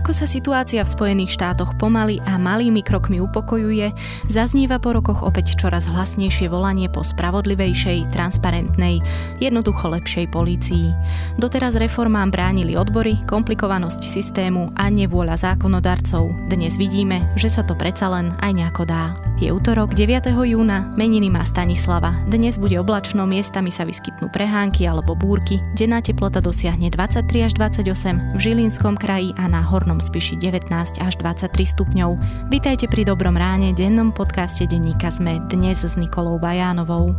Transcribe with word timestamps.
Ako 0.00 0.16
sa 0.16 0.24
situácia 0.24 0.80
v 0.80 0.88
Spojených 0.88 1.36
štátoch 1.36 1.76
pomaly 1.76 2.24
a 2.24 2.40
malými 2.40 2.80
krokmi 2.80 3.20
upokojuje, 3.20 3.92
zaznieva 4.32 4.80
po 4.80 4.96
rokoch 4.96 5.20
opäť 5.20 5.60
čoraz 5.60 5.84
hlasnejšie 5.84 6.48
volanie 6.48 6.88
po 6.88 7.04
spravodlivejšej, 7.04 8.08
transparentnej, 8.08 9.04
jednoducho 9.44 9.92
lepšej 9.92 10.32
polícii. 10.32 10.96
Doteraz 11.36 11.76
reformám 11.76 12.32
bránili 12.32 12.80
odbory, 12.80 13.20
komplikovanosť 13.28 14.00
systému 14.00 14.72
a 14.72 14.88
nevôľa 14.88 15.36
zákonodarcov. 15.36 16.32
Dnes 16.48 16.80
vidíme, 16.80 17.20
že 17.36 17.52
sa 17.52 17.60
to 17.60 17.76
predsa 17.76 18.08
len 18.08 18.32
aj 18.40 18.56
nejako 18.56 18.88
dá. 18.88 19.12
Je 19.40 19.48
útorok 19.48 19.96
9. 19.96 20.32
júna, 20.32 20.92
meniny 21.00 21.32
má 21.32 21.40
Stanislava. 21.48 22.12
Dnes 22.28 22.60
bude 22.60 22.76
oblačno, 22.76 23.24
miestami 23.24 23.72
sa 23.72 23.88
vyskytnú 23.88 24.28
prehánky 24.28 24.84
alebo 24.84 25.16
búrky, 25.16 25.64
denná 25.72 26.04
teplota 26.04 26.44
dosiahne 26.44 26.92
23 26.92 27.48
až 27.48 27.52
28 27.56 28.36
v 28.36 28.38
Žilinskom 28.40 29.00
kraji 29.00 29.32
a 29.40 29.48
na 29.48 29.64
Hornom 29.64 29.89
Spiši 29.98 30.38
19 30.38 30.70
až 31.02 31.12
23 31.18 31.50
stupňov. 31.50 32.10
Vítajte 32.52 32.86
pri 32.86 33.02
Dobrom 33.02 33.34
ráne, 33.34 33.74
dennom 33.74 34.14
podcaste 34.14 34.62
denníka 34.70 35.10
Sme 35.10 35.42
dnes 35.50 35.82
s 35.82 35.98
Nikolou 35.98 36.38
Bajánovou. 36.38 37.18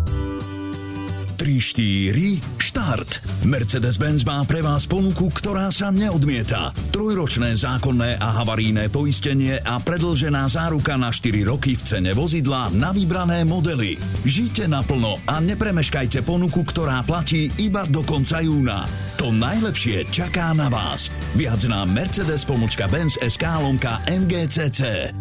3, 1.36 1.58
4, 1.60 2.61
štart. 2.72 3.44
Mercedes-Benz 3.44 4.24
má 4.24 4.40
pre 4.48 4.64
vás 4.64 4.88
ponuku, 4.88 5.28
ktorá 5.28 5.68
sa 5.76 5.92
neodmieta. 5.92 6.72
Trojročné 6.96 7.52
zákonné 7.60 8.16
a 8.16 8.28
havarijné 8.40 8.88
poistenie 8.88 9.60
a 9.60 9.76
predlžená 9.84 10.48
záruka 10.48 10.96
na 10.96 11.12
4 11.12 11.44
roky 11.44 11.76
v 11.76 11.84
cene 11.84 12.12
vozidla 12.16 12.72
na 12.72 12.96
vybrané 12.96 13.44
modely. 13.44 14.00
Žite 14.24 14.72
naplno 14.72 15.20
a 15.28 15.44
nepremeškajte 15.44 16.24
ponuku, 16.24 16.64
ktorá 16.64 17.04
platí 17.04 17.52
iba 17.60 17.84
do 17.92 18.08
konca 18.08 18.40
júna. 18.40 18.88
To 19.20 19.36
najlepšie 19.36 20.08
čaká 20.08 20.56
na 20.56 20.72
vás. 20.72 21.12
Viac 21.36 21.68
na 21.68 21.84
Mercedes-Benz 21.84 23.20
SK 23.20 23.44
lomka 23.60 24.00
MGCC. 24.08 25.12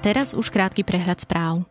Teraz 0.00 0.32
už 0.32 0.48
krátky 0.48 0.82
prehľad 0.82 1.20
správ. 1.20 1.62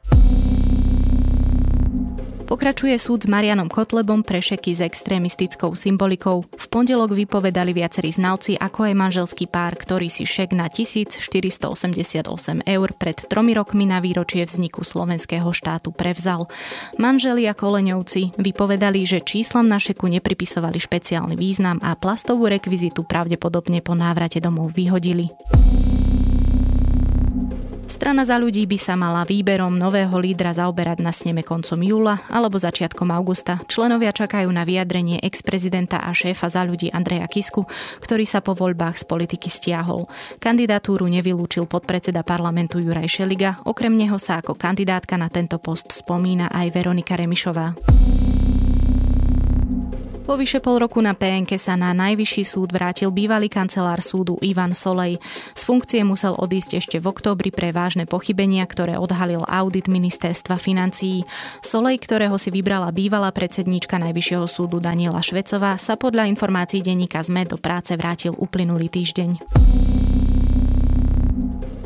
Pokračuje 2.50 2.98
súd 2.98 3.22
s 3.22 3.30
Marianom 3.30 3.70
Kotlebom 3.70 4.26
pre 4.26 4.42
šeky 4.42 4.74
s 4.74 4.82
extrémistickou 4.82 5.78
symbolikou. 5.78 6.42
V 6.50 6.66
pondelok 6.74 7.14
vypovedali 7.14 7.78
viacerí 7.78 8.10
znalci, 8.10 8.58
ako 8.58 8.90
aj 8.90 8.94
manželský 8.98 9.46
pár, 9.46 9.78
ktorý 9.78 10.10
si 10.10 10.26
šek 10.26 10.58
na 10.58 10.66
1488 10.66 12.26
eur 12.66 12.90
pred 12.98 13.18
tromi 13.30 13.54
rokmi 13.54 13.86
na 13.86 14.02
výročie 14.02 14.42
vzniku 14.50 14.82
slovenského 14.82 15.46
štátu 15.54 15.94
prevzal. 15.94 16.50
Manželia 16.98 17.54
Koleňovci 17.54 18.42
vypovedali, 18.42 19.06
že 19.06 19.22
číslam 19.22 19.70
na 19.70 19.78
šeku 19.78 20.10
nepripisovali 20.10 20.82
špeciálny 20.82 21.38
význam 21.38 21.78
a 21.86 21.94
plastovú 21.94 22.50
rekvizitu 22.50 23.06
pravdepodobne 23.06 23.86
po 23.86 23.94
návrate 23.94 24.42
domov 24.42 24.74
vyhodili. 24.74 25.30
Strana 27.90 28.22
za 28.22 28.38
ľudí 28.38 28.70
by 28.70 28.78
sa 28.78 28.94
mala 28.94 29.26
výberom 29.26 29.74
nového 29.74 30.14
lídra 30.22 30.54
zaoberať 30.54 31.02
na 31.02 31.10
sneme 31.10 31.42
koncom 31.42 31.82
júla 31.82 32.22
alebo 32.30 32.62
začiatkom 32.62 33.10
augusta. 33.10 33.58
Členovia 33.66 34.14
čakajú 34.14 34.46
na 34.54 34.62
vyjadrenie 34.62 35.18
ex-prezidenta 35.26 35.98
a 36.06 36.14
šéfa 36.14 36.54
za 36.54 36.62
ľudí 36.62 36.94
Andreja 36.94 37.26
Kisku, 37.26 37.66
ktorý 38.00 38.30
sa 38.30 38.46
po 38.46 38.54
voľbách 38.54 39.02
z 39.02 39.04
politiky 39.10 39.50
stiahol. 39.50 40.06
Kandidatúru 40.38 41.10
nevylúčil 41.10 41.66
podpredseda 41.66 42.22
parlamentu 42.22 42.78
Juraj 42.78 43.10
Šeliga, 43.10 43.58
okrem 43.66 43.98
neho 43.98 44.22
sa 44.22 44.38
ako 44.38 44.54
kandidátka 44.54 45.18
na 45.18 45.28
tento 45.28 45.58
post 45.58 45.90
spomína 45.90 46.54
aj 46.54 46.70
Veronika 46.70 47.18
Remišová. 47.18 47.74
Po 50.30 50.38
vyše 50.38 50.62
pol 50.62 50.78
roku 50.78 51.02
na 51.02 51.18
PNK 51.18 51.58
sa 51.58 51.74
na 51.74 51.90
najvyšší 51.90 52.46
súd 52.46 52.70
vrátil 52.70 53.10
bývalý 53.10 53.50
kancelár 53.50 54.06
súdu 54.06 54.38
Ivan 54.46 54.78
Solej. 54.78 55.18
Z 55.58 55.66
funkcie 55.66 56.06
musel 56.06 56.38
odísť 56.38 56.78
ešte 56.78 57.02
v 57.02 57.10
októbri 57.10 57.50
pre 57.50 57.74
vážne 57.74 58.06
pochybenia, 58.06 58.62
ktoré 58.70 59.02
odhalil 59.02 59.42
audit 59.50 59.90
ministerstva 59.90 60.62
financií. 60.62 61.26
Solej, 61.66 61.98
ktorého 62.06 62.38
si 62.38 62.54
vybrala 62.54 62.94
bývalá 62.94 63.34
predsedníčka 63.34 63.98
Najvyššieho 63.98 64.46
súdu 64.46 64.78
Daniela 64.78 65.26
Švecová, 65.26 65.82
sa 65.82 65.98
podľa 65.98 66.30
informácií 66.30 66.86
denníka 66.86 67.26
ZME 67.26 67.50
do 67.50 67.58
práce 67.58 67.98
vrátil 67.98 68.38
uplynulý 68.38 68.86
týždeň. 68.86 69.42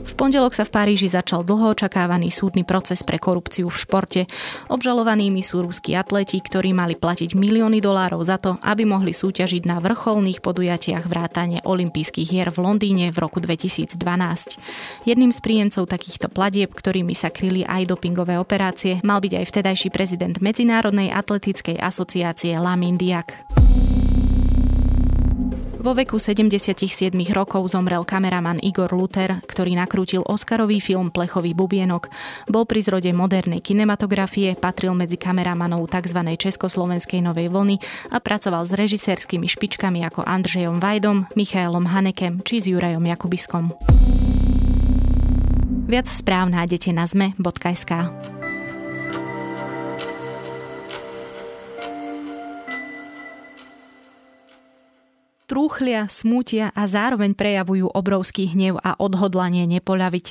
V 0.03 0.13
pondelok 0.19 0.51
sa 0.51 0.67
v 0.67 0.75
Paríži 0.75 1.07
začal 1.07 1.47
dlho 1.47 1.71
očakávaný 1.71 2.27
súdny 2.27 2.67
proces 2.67 3.01
pre 3.07 3.15
korupciu 3.15 3.71
v 3.71 3.79
športe. 3.79 4.21
Obžalovanými 4.67 5.39
sú 5.39 5.63
ruskí 5.63 5.95
atleti, 5.95 6.43
ktorí 6.43 6.75
mali 6.75 6.99
platiť 6.99 7.39
milióny 7.39 7.79
dolárov 7.79 8.19
za 8.19 8.35
to, 8.35 8.59
aby 8.59 8.83
mohli 8.83 9.15
súťažiť 9.15 9.63
na 9.63 9.79
vrcholných 9.79 10.43
podujatiach 10.43 11.07
vrátane 11.07 11.63
olympijských 11.63 12.27
hier 12.27 12.51
v 12.51 12.59
Londýne 12.61 13.15
v 13.15 13.17
roku 13.17 13.39
2012. 13.39 13.95
Jedným 15.07 15.31
z 15.31 15.39
príjemcov 15.39 15.87
takýchto 15.87 16.27
platieb, 16.27 16.75
ktorými 16.75 17.15
sa 17.15 17.31
kryli 17.31 17.63
aj 17.63 17.95
dopingové 17.95 18.35
operácie, 18.35 18.99
mal 19.07 19.23
byť 19.23 19.39
aj 19.39 19.45
vtedajší 19.47 19.87
prezident 19.87 20.35
Medzinárodnej 20.43 21.15
atletickej 21.15 21.79
asociácie 21.79 22.51
Lamin 22.59 22.99
Diak. 22.99 23.47
Vo 25.83 25.91
veku 25.91 26.15
77 26.15 27.11
rokov 27.35 27.67
zomrel 27.67 28.07
kameraman 28.07 28.55
Igor 28.63 28.87
Luther, 28.95 29.43
ktorý 29.43 29.75
nakrútil 29.75 30.23
Oscarový 30.23 30.79
film 30.79 31.11
Plechový 31.11 31.51
bubienok. 31.51 32.07
Bol 32.47 32.63
pri 32.63 32.79
zrode 32.79 33.11
modernej 33.11 33.59
kinematografie, 33.59 34.55
patril 34.55 34.95
medzi 34.95 35.19
kameramanov 35.19 35.91
tzv. 35.91 36.39
československej 36.39 37.19
novej 37.19 37.51
vlny 37.51 37.75
a 38.15 38.23
pracoval 38.23 38.63
s 38.63 38.71
režisérskými 38.71 39.43
špičkami 39.43 40.07
ako 40.07 40.23
Andrzejom 40.23 40.79
Vajdom, 40.79 41.27
Michaelom 41.35 41.91
Hanekem 41.91 42.39
či 42.47 42.63
s 42.63 42.71
Jurajom 42.71 43.03
Jakubiskom. 43.03 43.75
Viac 45.91 46.07
správ 46.07 46.47
nájdete 46.47 46.95
na 46.95 47.03
zme.sk. 47.03 47.91
trúchlia, 55.45 56.07
smútia 56.07 56.71
a 56.71 56.87
zároveň 56.87 57.35
prejavujú 57.35 57.91
obrovský 57.91 58.55
hnev 58.55 58.79
a 58.79 58.95
odhodlanie 58.95 59.67
nepoľaviť. 59.67 60.25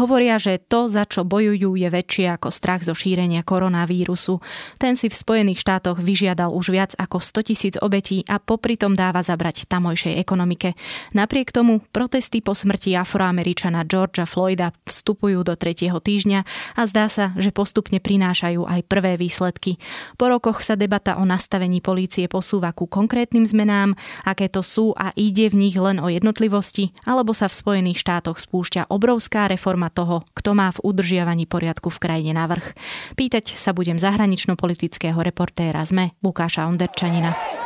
Hovoria, 0.00 0.40
že 0.40 0.56
to, 0.56 0.88
za 0.88 1.04
čo 1.04 1.22
bojujú, 1.28 1.76
je 1.76 1.88
väčšie 1.92 2.26
ako 2.32 2.48
strach 2.48 2.82
zo 2.82 2.96
šírenia 2.96 3.44
koronavírusu. 3.44 4.40
Ten 4.80 4.96
si 4.96 5.12
v 5.12 5.16
Spojených 5.16 5.60
štátoch 5.60 6.00
vyžiadal 6.00 6.48
už 6.50 6.72
viac 6.72 6.92
ako 6.96 7.20
100 7.20 7.48
tisíc 7.48 7.74
obetí 7.76 8.24
a 8.24 8.40
popri 8.40 8.80
tom 8.80 8.96
dáva 8.96 9.20
zabrať 9.20 9.68
tamojšej 9.68 10.16
ekonomike. 10.16 10.72
Napriek 11.12 11.52
tomu 11.52 11.84
protesty 11.92 12.40
po 12.40 12.56
smrti 12.56 12.96
afroameričana 12.96 13.84
Georgia 13.84 14.24
Floyda 14.24 14.72
vstupujú 14.88 15.44
do 15.44 15.54
tretieho 15.54 16.00
týždňa 16.00 16.40
a 16.78 16.82
zdá 16.88 17.12
sa, 17.12 17.36
že 17.36 17.52
postupne 17.52 18.00
prinášajú 18.00 18.64
aj 18.64 18.80
prvé 18.88 19.20
výsledky. 19.20 19.76
Po 20.16 20.32
rokoch 20.32 20.64
sa 20.64 20.78
debata 20.78 21.20
o 21.20 21.24
nastavení 21.28 21.84
polície 21.84 22.30
posúva 22.30 22.72
ku 22.72 22.88
konkrétnym 22.88 23.44
zmenám, 23.44 23.92
aké 24.24 24.48
to 24.54 24.62
sú 24.62 24.94
a 24.94 25.10
ide 25.18 25.50
v 25.50 25.66
nich 25.66 25.74
len 25.74 25.98
o 25.98 26.06
jednotlivosti, 26.06 26.94
alebo 27.02 27.34
sa 27.34 27.50
v 27.50 27.58
Spojených 27.58 27.98
štátoch 27.98 28.38
spúšťa 28.38 28.86
obrovská 28.86 29.50
reforma 29.50 29.90
toho, 29.90 30.22
kto 30.30 30.54
má 30.54 30.70
v 30.70 30.94
udržiavaní 30.94 31.50
poriadku 31.50 31.90
v 31.90 31.98
krajine 31.98 32.38
navrh. 32.38 32.70
Pýtať 33.18 33.58
sa 33.58 33.74
budem 33.74 33.98
zahranično-politického 33.98 35.18
reportéra 35.18 35.82
ZME 35.82 36.14
Lukáša 36.22 36.70
Onderčanina. 36.70 37.63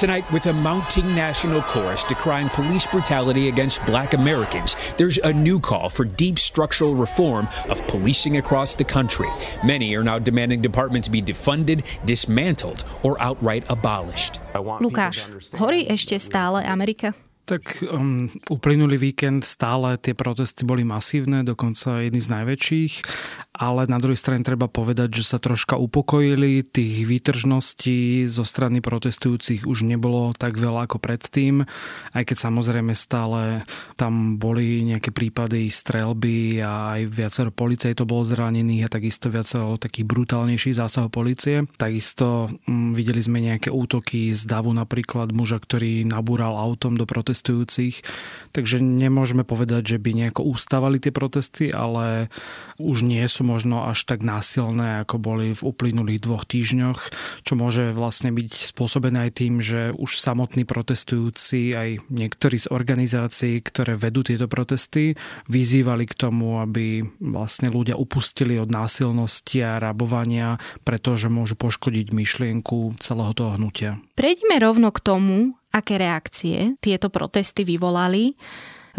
Tonight, 0.00 0.24
with 0.32 0.46
a 0.46 0.54
mounting 0.54 1.04
national 1.14 1.60
chorus 1.60 2.04
decrying 2.04 2.48
police 2.56 2.86
brutality 2.86 3.52
against 3.52 3.84
black 3.84 4.14
Americans, 4.14 4.74
there's 4.96 5.18
a 5.18 5.30
new 5.30 5.60
call 5.60 5.90
for 5.90 6.06
deep 6.06 6.38
structural 6.38 6.94
reform 6.94 7.46
of 7.68 7.86
policing 7.86 8.38
across 8.38 8.74
the 8.74 8.82
country. 8.82 9.28
Many 9.62 9.94
are 9.94 10.02
now 10.02 10.18
demanding 10.18 10.62
departments 10.62 11.06
be 11.06 11.20
defunded, 11.20 11.84
dismantled, 12.06 12.88
or 13.02 13.20
outright 13.20 13.68
abolished. 13.68 14.40
Lukáš, 14.80 15.28
horí 15.60 15.84
ešte 15.84 16.16
stále 16.16 16.64
Amerika? 16.64 17.12
Tak 17.50 17.82
um, 17.82 18.30
uplynulý 18.46 19.10
víkend 19.10 19.42
stále 19.42 19.98
tie 19.98 20.14
protesty 20.14 20.62
boli 20.62 20.86
masívne, 20.86 21.42
dokonca 21.42 21.98
jedny 21.98 22.22
z 22.22 22.30
najväčších, 22.30 22.92
ale 23.58 23.90
na 23.90 23.98
druhej 23.98 24.22
strane 24.22 24.46
treba 24.46 24.70
povedať, 24.70 25.18
že 25.18 25.26
sa 25.26 25.42
troška 25.42 25.74
upokojili, 25.74 26.62
tých 26.62 27.10
výtržností 27.10 28.30
zo 28.30 28.46
strany 28.46 28.78
protestujúcich 28.78 29.66
už 29.66 29.82
nebolo 29.82 30.30
tak 30.30 30.62
veľa 30.62 30.86
ako 30.86 31.02
predtým, 31.02 31.66
aj 32.14 32.22
keď 32.22 32.36
samozrejme 32.38 32.94
stále 32.94 33.66
tam 33.98 34.38
boli 34.38 34.86
nejaké 34.86 35.10
prípady 35.10 35.74
strelby 35.74 36.62
a 36.62 37.02
aj 37.02 37.10
viacero 37.10 37.50
policajtov 37.50 38.06
bolo 38.06 38.22
zranených 38.30 38.86
a 38.86 38.92
takisto 38.94 39.26
viacero 39.26 39.74
takých 39.74 40.06
brutálnejších 40.06 40.78
zásahov 40.78 41.10
policie. 41.10 41.66
Takisto 41.74 42.46
um, 42.70 42.94
videli 42.94 43.18
sme 43.18 43.42
nejaké 43.42 43.74
útoky 43.74 44.30
z 44.38 44.46
davu 44.46 44.70
napríklad 44.70 45.34
muža, 45.34 45.58
ktorý 45.58 46.06
nabúral 46.06 46.54
autom 46.54 46.94
do 46.94 47.10
protestu 47.10 47.39
protestujúcich. 47.40 48.04
Takže 48.50 48.82
nemôžeme 48.82 49.46
povedať, 49.46 49.96
že 49.96 49.98
by 50.02 50.10
nejako 50.26 50.42
ústavali 50.42 50.98
tie 50.98 51.14
protesty, 51.14 51.70
ale 51.70 52.28
už 52.82 53.06
nie 53.06 53.22
sú 53.30 53.46
možno 53.46 53.86
až 53.86 54.02
tak 54.04 54.26
násilné, 54.26 55.06
ako 55.06 55.22
boli 55.22 55.54
v 55.54 55.62
uplynulých 55.62 56.20
dvoch 56.20 56.44
týždňoch, 56.44 57.00
čo 57.46 57.52
môže 57.54 57.94
vlastne 57.94 58.34
byť 58.34 58.50
spôsobené 58.74 59.30
aj 59.30 59.32
tým, 59.38 59.62
že 59.62 59.94
už 59.94 60.18
samotní 60.18 60.66
protestujúci, 60.66 61.78
aj 61.78 61.88
niektorí 62.10 62.58
z 62.58 62.66
organizácií, 62.74 63.62
ktoré 63.62 63.94
vedú 63.94 64.26
tieto 64.26 64.50
protesty, 64.50 65.14
vyzývali 65.46 66.10
k 66.10 66.18
tomu, 66.18 66.58
aby 66.58 67.06
vlastne 67.22 67.70
ľudia 67.70 67.94
upustili 67.94 68.58
od 68.58 68.66
násilnosti 68.66 69.62
a 69.62 69.78
rabovania, 69.78 70.58
pretože 70.82 71.30
môžu 71.30 71.54
poškodiť 71.54 72.10
myšlienku 72.10 72.98
celého 72.98 73.30
toho 73.30 73.54
hnutia. 73.54 74.02
Prejdime 74.18 74.58
rovno 74.58 74.90
k 74.90 74.98
tomu, 74.98 75.54
aké 75.70 75.98
reakcie 75.98 76.76
tieto 76.78 77.08
protesty 77.08 77.62
vyvolali. 77.66 78.34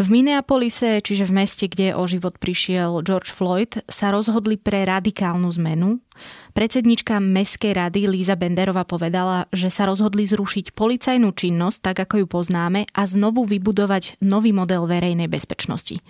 V 0.00 0.08
Minneapolise, 0.08 1.04
čiže 1.04 1.28
v 1.28 1.44
meste, 1.44 1.68
kde 1.68 1.92
o 1.92 2.08
život 2.08 2.40
prišiel 2.40 3.04
George 3.04 3.28
Floyd, 3.28 3.84
sa 3.92 4.08
rozhodli 4.08 4.56
pre 4.56 4.88
radikálnu 4.88 5.52
zmenu. 5.60 6.00
Predsednička 6.56 7.20
Mestskej 7.20 7.76
rady 7.76 8.08
Líza 8.08 8.32
Benderová 8.32 8.88
povedala, 8.88 9.52
že 9.52 9.68
sa 9.68 9.84
rozhodli 9.84 10.24
zrušiť 10.24 10.72
policajnú 10.72 11.36
činnosť, 11.36 11.92
tak 11.92 11.96
ako 12.08 12.24
ju 12.24 12.26
poznáme, 12.26 12.88
a 12.88 13.02
znovu 13.04 13.44
vybudovať 13.44 14.16
nový 14.24 14.56
model 14.56 14.88
verejnej 14.88 15.28
bezpečnosti. 15.28 16.00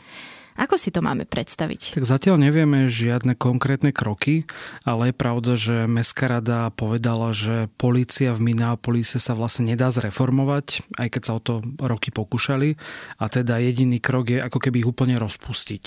Ako 0.57 0.77
si 0.77 0.93
to 0.93 1.01
máme 1.01 1.25
predstaviť? 1.25 1.97
Tak 1.97 2.05
zatiaľ 2.05 2.37
nevieme 2.37 2.85
žiadne 2.85 3.33
konkrétne 3.37 3.89
kroky, 3.91 4.45
ale 4.85 5.11
je 5.11 5.15
pravda, 5.17 5.53
že 5.57 5.89
Mestská 5.89 6.29
rada 6.29 6.69
povedala, 6.75 7.33
že 7.33 7.73
policia 7.81 8.37
v 8.37 8.53
Minneapolise 8.53 9.17
sa 9.17 9.33
vlastne 9.33 9.73
nedá 9.73 9.89
zreformovať, 9.89 10.85
aj 11.01 11.09
keď 11.09 11.23
sa 11.25 11.33
o 11.37 11.41
to 11.41 11.55
roky 11.81 12.13
pokúšali. 12.13 12.77
A 13.17 13.33
teda 13.33 13.57
jediný 13.63 13.97
krok 13.97 14.29
je 14.29 14.39
ako 14.45 14.59
keby 14.61 14.85
ich 14.85 14.91
úplne 14.91 15.17
rozpustiť. 15.17 15.85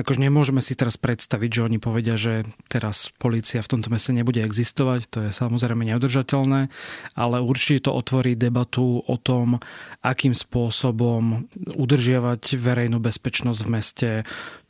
Akože 0.00 0.16
nemôžeme 0.16 0.64
si 0.64 0.72
teraz 0.72 0.96
predstaviť, 0.96 1.50
že 1.60 1.64
oni 1.68 1.76
povedia, 1.76 2.16
že 2.16 2.48
teraz 2.72 3.12
policia 3.20 3.60
v 3.60 3.76
tomto 3.76 3.92
meste 3.92 4.16
nebude 4.16 4.40
existovať, 4.40 5.00
to 5.12 5.18
je 5.28 5.30
samozrejme 5.30 5.84
neudržateľné, 5.84 6.72
ale 7.12 7.36
určite 7.44 7.84
to 7.84 7.92
otvorí 7.92 8.32
debatu 8.32 9.04
o 9.04 9.16
tom, 9.20 9.60
akým 10.00 10.32
spôsobom 10.32 11.44
udržiavať 11.76 12.56
verejnú 12.56 12.96
bezpečnosť 12.96 13.60
v 13.60 13.68
meste, 13.68 14.10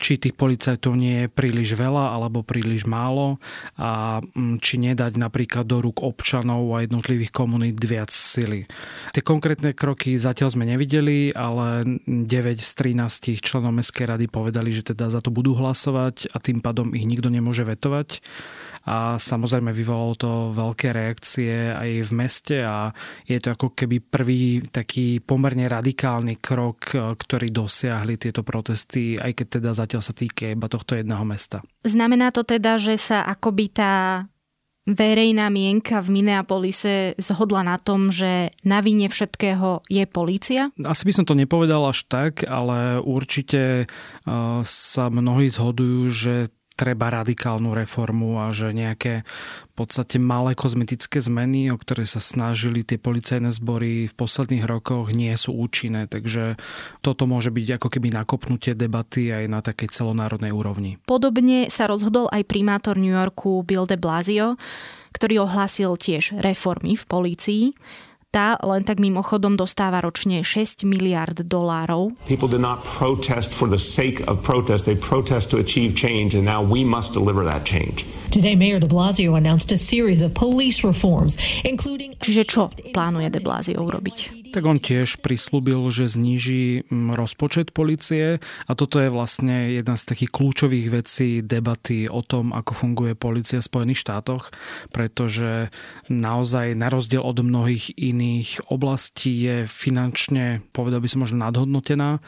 či 0.01 0.19
tých 0.19 0.35
policajtov 0.35 0.97
nie 0.99 1.25
je 1.25 1.29
príliš 1.31 1.79
veľa 1.79 2.17
alebo 2.17 2.43
príliš 2.43 2.89
málo 2.89 3.39
a 3.79 4.19
mm, 4.25 4.59
či 4.59 4.81
nedať 4.81 5.21
napríklad 5.21 5.69
do 5.69 5.79
rúk 5.85 6.03
občanov 6.03 6.73
a 6.75 6.83
jednotlivých 6.83 7.31
komunít 7.31 7.79
viac 7.79 8.11
sily. 8.11 8.67
Tie 9.15 9.23
konkrétne 9.23 9.77
kroky 9.77 10.17
zatiaľ 10.17 10.57
sme 10.57 10.67
nevideli, 10.67 11.31
ale 11.37 11.85
9 12.09 12.27
z 12.59 12.71
13 12.75 13.39
členov 13.45 13.77
Mestskej 13.77 14.09
rady 14.09 14.27
povedali, 14.27 14.73
že 14.73 14.91
teda 14.91 15.13
za 15.13 15.20
to 15.21 15.33
budú 15.33 15.57
hlasovať 15.57 16.33
a 16.33 16.41
tým 16.41 16.61
pádom 16.61 16.93
ich 16.97 17.05
nikto 17.05 17.29
nemôže 17.33 17.65
vetovať. 17.65 18.21
A 18.89 19.21
samozrejme 19.21 19.77
vyvolalo 19.77 20.15
to 20.17 20.31
veľké 20.57 20.97
reakcie 20.97 21.69
aj 21.69 21.91
v 22.01 22.13
meste 22.17 22.57
a 22.65 22.89
je 23.29 23.37
to 23.37 23.53
ako 23.53 23.77
keby 23.77 24.01
prvý 24.01 24.65
taký 24.65 25.21
pomerne 25.21 25.69
radikálny 25.69 26.41
krok, 26.41 26.97
ktorý 26.97 27.53
dosiahli 27.53 28.17
tieto 28.17 28.41
protesty, 28.41 29.21
aj 29.21 29.37
keď 29.37 29.47
teda 29.61 29.71
zatiaľ 29.77 30.01
sa 30.01 30.17
týka 30.17 30.49
iba 30.49 30.65
tohto 30.65 30.97
jedného 30.97 31.23
mesta. 31.29 31.61
Znamená 31.85 32.33
to 32.33 32.41
teda, 32.41 32.81
že 32.81 32.97
sa 32.97 33.21
akoby 33.29 33.69
tá 33.69 34.25
verejná 34.93 35.49
mienka 35.49 36.03
v 36.03 36.21
Minneapolise 36.21 37.15
zhodla 37.17 37.63
na 37.63 37.79
tom, 37.79 38.11
že 38.11 38.51
na 38.67 38.83
vine 38.83 39.09
všetkého 39.09 39.87
je 39.87 40.05
polícia? 40.11 40.75
Asi 40.83 41.07
by 41.07 41.13
som 41.15 41.25
to 41.25 41.39
nepovedal 41.39 41.89
až 41.89 42.05
tak, 42.11 42.43
ale 42.45 42.99
určite 43.01 43.87
sa 44.67 45.05
mnohí 45.09 45.49
zhodujú, 45.49 46.01
že 46.11 46.35
treba 46.81 47.13
radikálnu 47.13 47.77
reformu 47.77 48.41
a 48.41 48.57
že 48.57 48.73
nejaké 48.73 49.29
v 49.69 49.73
podstate 49.77 50.17
malé 50.17 50.57
kozmetické 50.57 51.21
zmeny, 51.21 51.69
o 51.69 51.77
ktoré 51.77 52.09
sa 52.09 52.25
snažili 52.25 52.81
tie 52.81 52.97
policajné 52.97 53.53
zbory 53.53 54.09
v 54.09 54.15
posledných 54.17 54.65
rokoch, 54.65 55.13
nie 55.13 55.33
sú 55.37 55.53
účinné. 55.53 56.09
Takže 56.09 56.57
toto 57.05 57.29
môže 57.29 57.53
byť 57.53 57.77
ako 57.77 57.89
keby 57.93 58.09
nakopnutie 58.17 58.73
debaty 58.73 59.29
aj 59.29 59.45
na 59.53 59.61
takej 59.61 59.93
celonárodnej 59.93 60.57
úrovni. 60.57 60.97
Podobne 61.05 61.69
sa 61.69 61.85
rozhodol 61.85 62.33
aj 62.33 62.49
primátor 62.49 62.97
New 62.97 63.13
Yorku 63.13 63.61
Bill 63.61 63.85
de 63.85 64.01
Blasio, 64.01 64.57
ktorý 65.13 65.45
ohlásil 65.45 66.01
tiež 66.01 66.41
reformy 66.41 66.97
v 66.97 67.05
polícii. 67.05 67.63
Tá 68.31 68.55
len 68.63 68.87
tak 68.87 69.03
mimochodom 69.03 69.59
dostáva 69.59 69.99
ročne 69.99 70.47
6 70.47 70.87
miliard 70.87 71.43
dolárov. 71.43 72.15
People 72.31 72.47
did 72.47 72.63
not 72.63 72.87
protest 72.87 73.51
for 73.51 73.67
the 73.67 73.75
sake 73.75 74.23
of 74.31 74.39
protest. 74.47 74.87
They 74.87 74.95
protest 74.95 75.51
to 75.51 75.59
achieve 75.59 75.99
change 75.99 76.39
and 76.39 76.47
now 76.47 76.63
we 76.63 76.87
must 76.87 77.11
deliver 77.11 77.43
that 77.43 77.67
change. 77.67 78.07
Today, 78.31 78.55
Mayor 78.55 78.79
de 78.79 78.87
Blasio 78.87 79.35
announced 79.35 79.73
a 79.73 79.77
series 79.77 80.23
of 80.23 80.31
police 80.35 80.87
reforms, 80.87 81.35
including... 81.67 82.15
Čiže 82.23 82.47
čo 82.47 82.71
plánuje 82.95 83.27
de 83.27 83.43
Blasio 83.43 83.83
urobiť? 83.83 84.47
Tak 84.55 84.63
on 84.63 84.79
tiež 84.79 85.19
prislúbil, 85.19 85.83
že 85.91 86.07
zníži 86.07 86.87
mm, 86.87 87.19
rozpočet 87.19 87.75
policie 87.75 88.39
a 88.39 88.73
toto 88.79 89.03
je 89.03 89.11
vlastne 89.11 89.75
jedna 89.75 89.99
z 89.99 90.07
takých 90.15 90.31
kľúčových 90.31 90.87
vecí 90.95 91.43
debaty 91.43 92.07
o 92.07 92.23
tom, 92.23 92.55
ako 92.55 92.71
funguje 92.71 93.19
policia 93.19 93.59
v 93.59 93.67
Spojených 93.67 94.03
štátoch, 94.07 94.55
pretože 94.95 95.75
naozaj 96.07 96.79
na 96.79 96.87
rozdiel 96.87 97.27
od 97.27 97.43
mnohých 97.43 97.99
iných 97.99 98.71
oblastí 98.71 99.43
je 99.43 99.57
finančne, 99.67 100.63
povedal 100.71 101.03
by 101.03 101.09
som 101.11 101.27
možno 101.27 101.43
nadhodnotená 101.43 102.23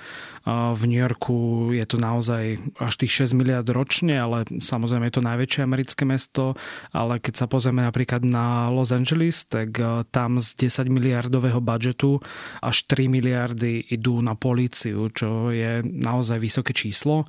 v 0.50 0.82
New 0.90 0.98
Yorku 0.98 1.70
je 1.70 1.86
to 1.86 2.02
naozaj 2.02 2.58
až 2.82 2.94
tých 2.98 3.30
6 3.30 3.38
miliard 3.38 3.66
ročne, 3.70 4.18
ale 4.18 4.42
samozrejme 4.50 5.06
je 5.06 5.14
to 5.14 5.22
najväčšie 5.22 5.70
americké 5.92 6.08
mesto, 6.08 6.56
ale 6.96 7.20
keď 7.20 7.44
sa 7.44 7.46
pozrieme 7.46 7.84
napríklad 7.84 8.24
na 8.24 8.72
Los 8.72 8.96
Angeles, 8.96 9.44
tak 9.44 9.76
e, 9.76 10.08
tam 10.08 10.40
z 10.40 10.56
10 10.56 10.88
miliardového 10.88 11.60
budžetu 11.60 12.16
až 12.64 12.88
3 12.88 13.12
miliardy 13.12 13.92
idú 13.92 14.24
na 14.24 14.32
políciu, 14.32 15.12
čo 15.12 15.52
je 15.52 15.84
naozaj 15.84 16.40
vysoké 16.40 16.72
číslo. 16.72 17.28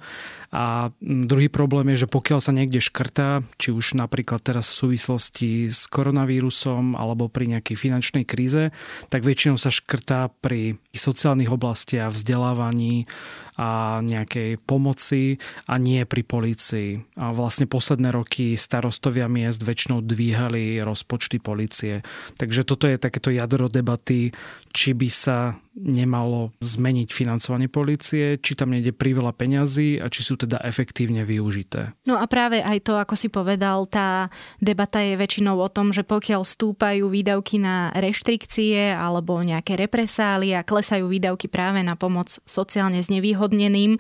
A 0.53 0.93
druhý 1.01 1.49
problém 1.49 1.97
je, 1.97 2.05
že 2.05 2.13
pokiaľ 2.13 2.39
sa 2.39 2.53
niekde 2.53 2.77
škrtá, 2.77 3.41
či 3.57 3.73
už 3.73 3.97
napríklad 3.97 4.37
teraz 4.37 4.69
v 4.69 4.79
súvislosti 4.85 5.73
s 5.73 5.89
koronavírusom 5.89 6.93
alebo 6.93 7.25
pri 7.25 7.57
nejakej 7.57 7.73
finančnej 7.73 8.21
kríze, 8.21 8.69
tak 9.09 9.25
väčšinou 9.25 9.57
sa 9.57 9.73
škrtá 9.73 10.29
pri 10.45 10.77
sociálnych 10.93 11.49
oblastiach, 11.49 12.13
vzdelávaní, 12.13 13.09
a 13.53 14.01
nejakej 14.01 14.57
pomoci 14.65 15.37
a 15.69 15.77
nie 15.77 16.01
pri 16.09 16.25
polícii. 16.25 17.05
A 17.21 17.29
vlastne 17.33 17.69
posledné 17.69 18.09
roky 18.09 18.57
starostovia 18.57 19.29
miest 19.29 19.61
väčšinou 19.61 20.01
dvíhali 20.01 20.81
rozpočty 20.81 21.37
policie. 21.37 22.01
Takže 22.37 22.65
toto 22.65 22.89
je 22.89 22.97
takéto 22.97 23.29
jadro 23.29 23.69
debaty, 23.69 24.33
či 24.73 24.97
by 24.97 25.09
sa 25.09 25.37
nemalo 25.73 26.53
zmeniť 26.61 27.09
financovanie 27.09 27.65
policie, 27.65 28.37
či 28.37 28.53
tam 28.53 28.71
nejde 28.71 28.93
priveľa 28.93 29.33
peňazí 29.33 29.97
a 29.97 30.05
či 30.07 30.21
sú 30.21 30.37
teda 30.37 30.61
efektívne 30.61 31.25
využité. 31.25 31.97
No 32.05 32.21
a 32.21 32.29
práve 32.29 32.61
aj 32.61 32.85
to, 32.85 32.93
ako 32.97 33.17
si 33.17 33.27
povedal, 33.33 33.89
tá 33.89 34.29
debata 34.61 35.01
je 35.01 35.17
väčšinou 35.17 35.57
o 35.57 35.69
tom, 35.69 35.89
že 35.89 36.05
pokiaľ 36.05 36.45
stúpajú 36.45 37.09
výdavky 37.09 37.57
na 37.57 37.89
reštrikcie 37.97 38.93
alebo 38.93 39.41
nejaké 39.41 39.73
represálie 39.73 40.53
a 40.53 40.65
klesajú 40.65 41.09
výdavky 41.09 41.49
práve 41.49 41.81
na 41.81 41.97
pomoc 41.97 42.37
sociálne 42.45 43.01
znevýhodneným, 43.01 43.97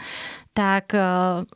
tak 0.53 0.93
e, 0.93 1.01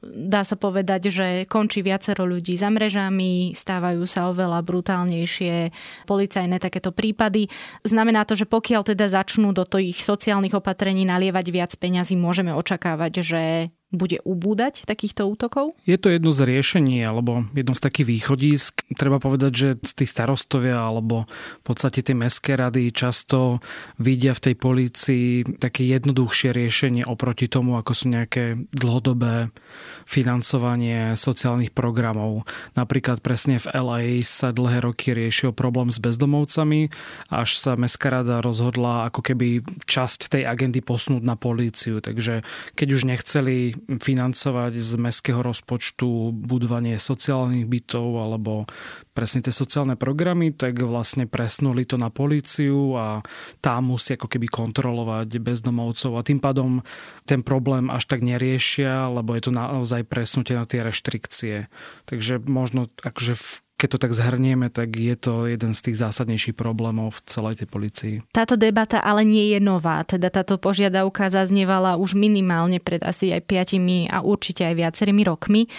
dá 0.01 0.41
sa 0.41 0.57
povedať, 0.57 1.13
že 1.13 1.27
končí 1.45 1.85
viacero 1.85 2.25
ľudí 2.25 2.57
za 2.57 2.73
mrežami, 2.73 3.53
stávajú 3.53 4.03
sa 4.09 4.33
oveľa 4.33 4.65
brutálnejšie 4.65 5.69
policajné 6.09 6.57
takéto 6.57 6.89
prípady. 6.89 7.45
Znamená 7.85 8.25
to, 8.25 8.33
že 8.33 8.49
pokiaľ 8.49 8.81
teda 8.89 9.05
začnú 9.05 9.53
do 9.53 9.63
tých 9.69 10.01
sociálnych 10.01 10.57
opatrení 10.57 11.05
nalievať 11.05 11.45
viac 11.53 11.71
peňazí, 11.77 12.17
môžeme 12.17 12.51
očakávať, 12.57 13.13
že 13.21 13.41
bude 13.87 14.19
ubúdať 14.27 14.83
takýchto 14.83 15.23
útokov? 15.31 15.71
Je 15.87 15.95
to 15.95 16.11
jedno 16.11 16.35
z 16.35 16.43
riešení 16.43 16.99
alebo 17.07 17.47
jedno 17.55 17.71
z 17.71 17.81
takých 17.87 18.07
východísk. 18.19 18.73
Treba 18.99 19.15
povedať, 19.15 19.51
že 19.55 19.69
tí 19.79 20.03
starostovia 20.03 20.83
alebo 20.83 21.23
v 21.63 21.63
podstate 21.63 22.03
tie 22.03 22.11
mestské 22.11 22.59
rady 22.59 22.91
často 22.91 23.63
vidia 23.95 24.35
v 24.35 24.43
tej 24.43 24.55
polícii 24.59 25.27
také 25.63 25.87
jednoduchšie 25.87 26.51
riešenie 26.51 27.07
oproti 27.07 27.47
tomu, 27.47 27.79
ako 27.79 27.91
sú 27.95 28.11
nejaké 28.11 28.59
dlhodobé 28.75 29.55
financovanie 30.03 31.15
sociálnych 31.15 31.71
programov. 31.71 32.43
Napríklad 32.75 33.23
presne 33.23 33.55
v 33.55 33.71
LA 33.71 34.01
sa 34.27 34.51
dlhé 34.51 34.83
roky 34.83 35.15
riešil 35.15 35.55
problém 35.55 35.87
s 35.87 35.99
bezdomovcami, 36.03 36.91
až 37.31 37.55
sa 37.55 37.79
mestská 37.79 38.11
rada 38.11 38.43
rozhodla 38.43 39.07
ako 39.07 39.23
keby 39.23 39.63
časť 39.87 40.27
tej 40.27 40.43
agendy 40.43 40.83
posnúť 40.83 41.23
na 41.23 41.39
políciu. 41.39 42.03
Takže 42.03 42.43
keď 42.75 42.87
už 42.91 43.01
nechceli 43.07 43.76
financovať 43.85 44.73
z 44.77 44.91
mestského 44.97 45.41
rozpočtu 45.45 46.33
budovanie 46.33 46.97
sociálnych 46.97 47.69
bytov 47.69 48.07
alebo 48.17 48.65
presne 49.13 49.41
tie 49.41 49.53
sociálne 49.53 49.97
programy, 49.97 50.53
tak 50.53 50.81
vlastne 50.81 51.25
presnuli 51.25 51.85
to 51.85 51.97
na 51.97 52.13
políciu 52.13 52.93
a 52.97 53.21
tá 53.61 53.81
musí 53.81 54.17
ako 54.17 54.29
keby 54.29 54.49
kontrolovať 54.49 55.41
bezdomovcov 55.41 56.17
a 56.17 56.25
tým 56.25 56.37
pádom 56.41 56.85
ten 57.25 57.41
problém 57.41 57.89
až 57.89 58.05
tak 58.09 58.21
neriešia, 58.21 59.09
lebo 59.09 59.33
je 59.33 59.49
to 59.49 59.51
naozaj 59.53 60.05
presnutie 60.05 60.53
na 60.53 60.69
tie 60.69 60.85
reštrikcie. 60.85 61.69
Takže 62.05 62.41
možno 62.45 62.89
akože 63.01 63.33
v 63.33 63.66
keď 63.77 63.87
to 63.93 64.01
tak 64.01 64.13
zhrnieme, 64.17 64.73
tak 64.73 64.97
je 64.97 65.13
to 65.13 65.45
jeden 65.45 65.77
z 65.77 65.79
tých 65.85 66.01
zásadnejších 66.01 66.57
problémov 66.57 67.21
v 67.21 67.23
celej 67.29 67.61
tej 67.61 67.67
policii. 67.69 68.15
Táto 68.33 68.57
debata 68.57 68.97
ale 68.97 69.21
nie 69.21 69.53
je 69.53 69.61
nová, 69.61 70.01
teda 70.01 70.33
táto 70.33 70.57
požiadavka 70.57 71.29
zaznievala 71.29 71.93
už 72.01 72.17
minimálne 72.17 72.81
pred 72.81 73.05
asi 73.05 73.29
aj 73.29 73.45
piatimi 73.45 74.09
a 74.09 74.25
určite 74.25 74.65
aj 74.65 74.75
viacerými 74.81 75.21
rokmi. 75.21 75.69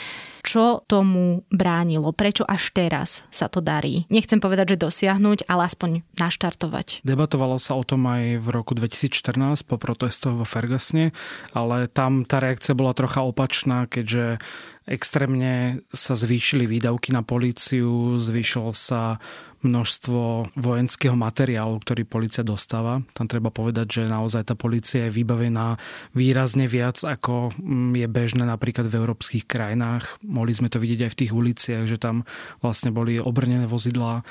Čo 0.48 0.80
tomu 0.88 1.44
bránilo? 1.52 2.16
Prečo 2.16 2.40
až 2.48 2.72
teraz 2.72 3.20
sa 3.28 3.52
to 3.52 3.60
darí? 3.60 4.08
Nechcem 4.08 4.40
povedať, 4.40 4.72
že 4.72 4.80
dosiahnuť, 4.80 5.44
ale 5.44 5.68
aspoň 5.68 6.00
naštartovať. 6.16 7.04
Debatovalo 7.04 7.60
sa 7.60 7.76
o 7.76 7.84
tom 7.84 8.08
aj 8.08 8.40
v 8.40 8.48
roku 8.48 8.72
2014 8.72 9.60
po 9.68 9.76
protestoch 9.76 10.32
vo 10.32 10.48
Fergusne, 10.48 11.12
ale 11.52 11.84
tam 11.92 12.24
tá 12.24 12.40
reakcia 12.40 12.72
bola 12.72 12.96
trocha 12.96 13.20
opačná, 13.20 13.84
keďže 13.84 14.40
extrémne 14.88 15.84
sa 15.92 16.16
zvýšili 16.16 16.64
výdavky 16.64 17.12
na 17.12 17.20
políciu, 17.20 18.16
zvýšilo 18.16 18.72
sa 18.72 19.20
množstvo 19.62 20.54
vojenského 20.54 21.18
materiálu, 21.18 21.82
ktorý 21.82 22.06
policia 22.06 22.46
dostáva. 22.46 23.02
Tam 23.14 23.26
treba 23.26 23.50
povedať, 23.50 24.02
že 24.02 24.02
naozaj 24.10 24.48
tá 24.48 24.54
policia 24.54 25.08
je 25.08 25.16
vybavená 25.18 25.78
výrazne 26.14 26.70
viac, 26.70 27.02
ako 27.02 27.50
mm, 27.58 27.98
je 27.98 28.06
bežné 28.06 28.44
napríklad 28.46 28.86
v 28.86 28.98
európskych 29.02 29.44
krajinách. 29.50 30.22
Mohli 30.22 30.52
sme 30.54 30.68
to 30.70 30.78
vidieť 30.78 31.08
aj 31.08 31.12
v 31.12 31.18
tých 31.24 31.32
uliciach, 31.34 31.84
že 31.90 31.98
tam 31.98 32.22
vlastne 32.62 32.94
boli 32.94 33.18
obrnené 33.18 33.66
vozidlá 33.66 34.22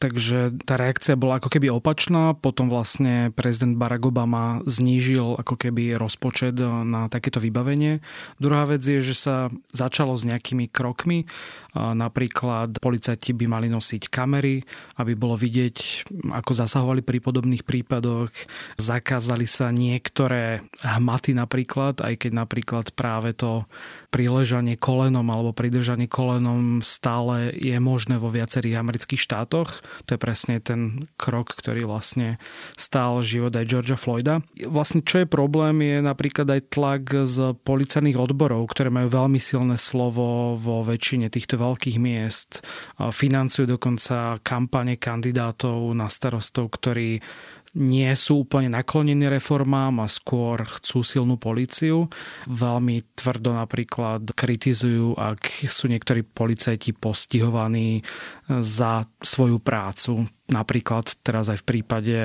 Takže 0.00 0.64
tá 0.64 0.80
reakcia 0.80 1.12
bola 1.12 1.36
ako 1.36 1.52
keby 1.52 1.68
opačná, 1.68 2.32
potom 2.32 2.72
vlastne 2.72 3.36
prezident 3.36 3.76
Barack 3.76 4.08
Obama 4.08 4.64
znížil 4.64 5.36
ako 5.36 5.60
keby 5.60 6.00
rozpočet 6.00 6.56
na 6.88 7.12
takéto 7.12 7.36
vybavenie. 7.36 8.00
Druhá 8.40 8.64
vec 8.64 8.80
je, 8.80 9.04
že 9.04 9.12
sa 9.12 9.52
začalo 9.76 10.16
s 10.16 10.24
nejakými 10.24 10.72
krokmi, 10.72 11.28
napríklad 11.76 12.80
policajti 12.80 13.36
by 13.36 13.44
mali 13.44 13.68
nosiť 13.68 14.08
kamery, 14.08 14.64
aby 14.96 15.12
bolo 15.12 15.36
vidieť, 15.36 16.08
ako 16.32 16.50
zasahovali 16.56 17.04
pri 17.04 17.20
podobných 17.20 17.68
prípadoch. 17.68 18.32
Zakázali 18.80 19.44
sa 19.44 19.68
niektoré 19.68 20.64
hmaty 20.80 21.36
napríklad, 21.36 22.00
aj 22.00 22.24
keď 22.24 22.32
napríklad 22.40 22.96
práve 22.96 23.36
to 23.36 23.68
priležanie 24.08 24.80
kolenom 24.80 25.28
alebo 25.28 25.52
pridržanie 25.52 26.08
kolenom 26.08 26.80
stále 26.80 27.52
je 27.52 27.76
možné 27.76 28.16
vo 28.16 28.32
viacerých 28.32 28.80
amerických 28.80 29.20
štátoch. 29.20 29.84
To 30.08 30.16
je 30.16 30.20
presne 30.20 30.58
ten 30.60 31.08
krok, 31.20 31.54
ktorý 31.54 31.86
vlastne 31.86 32.40
stál 32.74 33.20
život 33.20 33.54
aj 33.54 33.68
Georgia 33.68 33.98
Floyda. 33.98 34.40
Vlastne 34.66 35.04
čo 35.04 35.22
je 35.22 35.28
problém 35.28 35.82
je 35.84 35.98
napríklad 36.00 36.48
aj 36.48 36.70
tlak 36.72 37.02
z 37.26 37.54
policajných 37.60 38.18
odborov, 38.18 38.70
ktoré 38.72 38.88
majú 38.88 39.08
veľmi 39.10 39.40
silné 39.40 39.76
slovo 39.76 40.54
vo 40.56 40.82
väčšine 40.82 41.28
týchto 41.28 41.60
veľkých 41.60 41.98
miest. 42.00 42.64
Financujú 42.98 43.66
dokonca 43.76 44.40
kampane 44.40 44.96
kandidátov 44.96 45.92
na 45.94 46.10
starostov, 46.10 46.72
ktorí 46.74 47.22
nie 47.78 48.10
sú 48.18 48.42
úplne 48.42 48.74
naklonení 48.74 49.30
reformám 49.30 50.02
a 50.02 50.10
skôr 50.10 50.66
chcú 50.66 51.06
silnú 51.06 51.38
políciu. 51.38 52.10
Veľmi 52.50 53.14
tvrdo 53.14 53.54
napríklad 53.54 54.26
kritizujú, 54.34 55.14
ak 55.14 55.70
sú 55.70 55.86
niektorí 55.86 56.26
policajti 56.26 56.90
postihovaní 56.98 58.02
za 58.50 59.06
svoju 59.22 59.62
prácu. 59.62 60.26
Napríklad 60.50 61.14
teraz 61.22 61.46
aj 61.46 61.62
v 61.62 61.66
prípade 61.66 62.16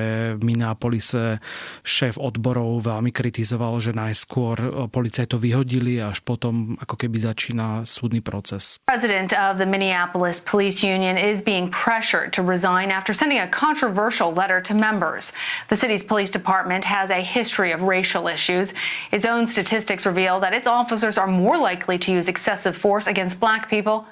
Minneapolise 0.41 1.37
šéf 1.85 2.17
odborov 2.17 2.81
veľmi 2.81 3.13
kritizoval, 3.13 3.77
že 3.77 3.93
najskôr 3.93 4.89
policajto 4.89 5.37
vyhodili 5.37 6.01
a 6.01 6.09
až 6.09 6.25
potom 6.25 6.73
ako 6.81 6.97
keby 6.97 7.21
začína 7.21 7.85
súdny 7.85 8.25
proces. 8.25 8.81
President 8.89 9.29
of 9.37 9.61
the 9.61 9.69
Minneapolis 9.69 10.41
Police 10.41 10.81
Union 10.81 11.21
is 11.21 11.37
being 11.45 11.69
pressured 11.69 12.33
to 12.33 12.41
resign 12.41 12.89
after 12.89 13.13
sending 13.13 13.37
a 13.37 13.49
controversial 13.49 14.33
letter 14.33 14.57
to 14.65 14.73
members. 14.73 15.29
The 15.69 15.77
city's 15.77 16.01
police 16.01 16.33
department 16.33 16.81
has 16.85 17.13
a 17.13 17.21
history 17.21 17.69
of 17.69 17.85
racial 17.85 18.25
issues. 18.25 18.73
Its 19.13 19.29
own 19.29 19.45
statistics 19.45 20.05
reveal 20.05 20.41
that 20.41 20.57
its 20.57 20.65
officers 20.65 21.21
are 21.21 21.29
more 21.29 21.61
likely 21.61 22.01
to 22.01 22.09
use 22.09 22.25
excessive 22.25 22.73
force 22.73 23.05
against 23.05 23.37
black 23.39 23.69
people 23.69 24.09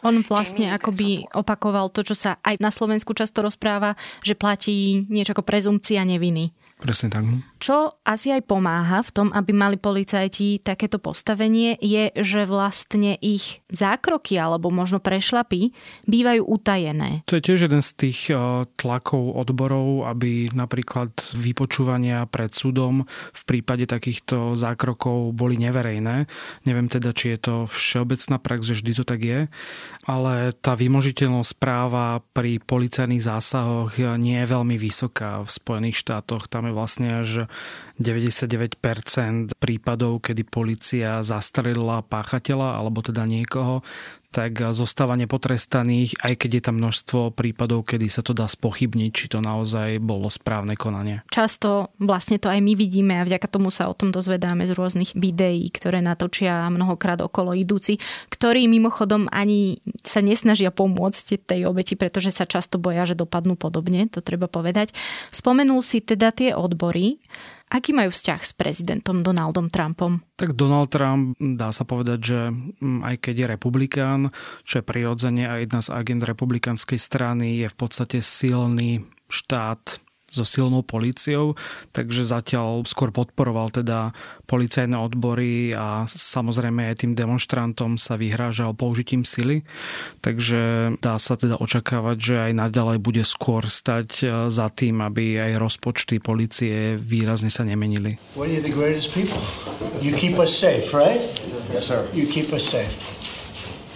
on 0.00 0.24
vlastne 0.24 0.72
akoby 0.72 1.28
opakoval 1.36 1.92
to, 1.92 2.00
čo 2.02 2.16
sa 2.16 2.40
aj 2.40 2.56
na 2.58 2.72
Slovensku 2.72 3.12
často 3.12 3.44
rozpráva, 3.44 3.94
že 4.24 4.32
platí 4.32 5.04
niečo 5.12 5.36
ako 5.36 5.44
prezumcia 5.44 6.00
neviny. 6.04 6.56
Presne 6.80 7.12
tak. 7.12 7.24
Čo 7.60 8.00
asi 8.08 8.32
aj 8.32 8.48
pomáha 8.48 9.04
v 9.04 9.12
tom, 9.12 9.28
aby 9.36 9.52
mali 9.52 9.76
policajti 9.76 10.64
takéto 10.64 10.96
postavenie, 10.96 11.76
je, 11.76 12.08
že 12.16 12.48
vlastne 12.48 13.20
ich 13.20 13.60
zákroky 13.68 14.40
alebo 14.40 14.72
možno 14.72 14.96
prešlapy 14.96 15.76
bývajú 16.08 16.40
utajené. 16.40 17.20
To 17.28 17.36
je 17.36 17.44
tiež 17.44 17.68
jeden 17.68 17.84
z 17.84 17.90
tých 18.00 18.32
eh, 18.32 18.64
tlakov 18.80 19.36
odborov, 19.36 20.08
aby 20.08 20.48
napríklad 20.56 21.12
vypočúvania 21.36 22.24
pred 22.24 22.48
súdom 22.56 23.04
v 23.36 23.42
prípade 23.44 23.84
takýchto 23.84 24.56
zákrokov 24.56 25.36
boli 25.36 25.60
neverejné. 25.60 26.24
Neviem 26.64 26.88
teda, 26.88 27.12
či 27.12 27.36
je 27.36 27.38
to 27.44 27.54
všeobecná 27.68 28.40
prax, 28.40 28.72
že 28.72 28.80
vždy 28.80 28.92
to 28.96 29.04
tak 29.04 29.20
je, 29.20 29.40
ale 30.08 30.56
tá 30.64 30.72
vymožiteľnosť 30.72 31.52
práva 31.60 32.24
pri 32.32 32.56
policajných 32.56 33.20
zásahoch 33.20 34.00
nie 34.16 34.40
je 34.40 34.48
veľmi 34.48 34.80
vysoká 34.80 35.44
v 35.44 35.50
Spojených 35.52 36.00
štátoch. 36.00 36.48
Tam 36.48 36.64
je 36.64 36.72
vlastne 36.72 37.08
až 37.20 37.49
99% 38.00 38.80
prípadov, 39.60 40.24
kedy 40.24 40.42
policia 40.48 41.20
zastrelila 41.20 42.00
páchateľa 42.00 42.80
alebo 42.80 43.04
teda 43.04 43.28
niekoho, 43.28 43.84
tak 44.30 44.62
zostáva 44.70 45.18
nepotrestaných, 45.18 46.14
aj 46.22 46.34
keď 46.38 46.50
je 46.54 46.62
tam 46.62 46.76
množstvo 46.78 47.34
prípadov, 47.34 47.82
kedy 47.82 48.06
sa 48.06 48.22
to 48.22 48.30
dá 48.30 48.46
spochybniť, 48.46 49.10
či 49.10 49.26
to 49.26 49.42
naozaj 49.42 49.98
bolo 49.98 50.30
správne 50.30 50.78
konanie. 50.78 51.26
Často 51.34 51.90
vlastne 51.98 52.38
to 52.38 52.46
aj 52.46 52.62
my 52.62 52.78
vidíme 52.78 53.18
a 53.18 53.26
vďaka 53.26 53.50
tomu 53.50 53.74
sa 53.74 53.90
o 53.90 53.94
tom 53.94 54.14
dozvedáme 54.14 54.70
z 54.70 54.72
rôznych 54.78 55.18
videí, 55.18 55.66
ktoré 55.74 55.98
natočia 55.98 56.70
mnohokrát 56.70 57.18
okolo 57.18 57.58
idúci, 57.58 57.98
ktorí 58.30 58.70
mimochodom 58.70 59.26
ani 59.34 59.82
sa 60.06 60.22
nesnažia 60.22 60.70
pomôcť 60.70 61.42
tej 61.42 61.66
obeti, 61.66 61.98
pretože 61.98 62.30
sa 62.30 62.46
často 62.46 62.78
boja, 62.78 63.02
že 63.10 63.18
dopadnú 63.18 63.58
podobne, 63.58 64.06
to 64.06 64.22
treba 64.22 64.46
povedať. 64.46 64.94
Spomenul 65.34 65.82
si 65.82 65.98
teda 65.98 66.30
tie 66.30 66.54
odbory. 66.54 67.18
Aký 67.70 67.94
majú 67.94 68.10
vzťah 68.10 68.40
s 68.42 68.50
prezidentom 68.50 69.22
Donaldom 69.22 69.70
Trumpom? 69.70 70.18
Tak 70.34 70.58
Donald 70.58 70.90
Trump 70.90 71.38
dá 71.38 71.70
sa 71.70 71.86
povedať, 71.86 72.18
že 72.18 72.40
mm, 72.50 73.06
aj 73.06 73.16
keď 73.22 73.34
je 73.38 73.46
republikán, 73.46 74.20
čo 74.66 74.82
je 74.82 74.88
prirodzene 74.90 75.46
a 75.46 75.62
jedna 75.62 75.78
z 75.78 75.94
agent 75.94 76.26
republikánskej 76.26 76.98
strany, 76.98 77.62
je 77.62 77.70
v 77.70 77.76
podstate 77.78 78.18
silný 78.26 79.06
štát 79.30 80.02
so 80.30 80.46
silnou 80.46 80.86
políciou, 80.86 81.58
takže 81.90 82.22
zatiaľ 82.22 82.86
skôr 82.86 83.10
podporoval 83.10 83.74
teda 83.74 84.14
policajné 84.46 84.94
odbory 84.94 85.74
a 85.74 86.06
samozrejme 86.06 86.86
aj 86.86 87.02
tým 87.02 87.12
demonstrantom 87.18 87.98
sa 87.98 88.14
vyhrážal 88.14 88.72
použitím 88.78 89.26
sily, 89.26 89.66
takže 90.22 90.94
dá 91.02 91.18
sa 91.18 91.34
teda 91.34 91.58
očakávať, 91.58 92.16
že 92.16 92.34
aj 92.38 92.52
naďalej 92.54 92.98
bude 93.02 93.26
skôr 93.26 93.66
stať 93.66 94.08
e, 94.22 94.24
za 94.46 94.70
tým, 94.70 95.02
aby 95.02 95.42
aj 95.42 95.58
rozpočty 95.58 96.22
policie 96.22 96.94
výrazne 96.94 97.50
sa 97.50 97.66
nemenili. 97.66 98.14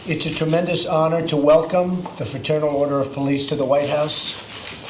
It's 0.05 0.27
a 0.27 0.35
tremendous 0.37 0.85
honor 0.85 1.25
to 1.33 1.37
welcome 1.41 2.05
the 2.21 2.29
Fraternal 2.29 2.69
Order 2.69 3.01
of 3.01 3.17
Police 3.17 3.49
to 3.49 3.57
the 3.57 3.65
White 3.65 3.89
House 3.89 4.37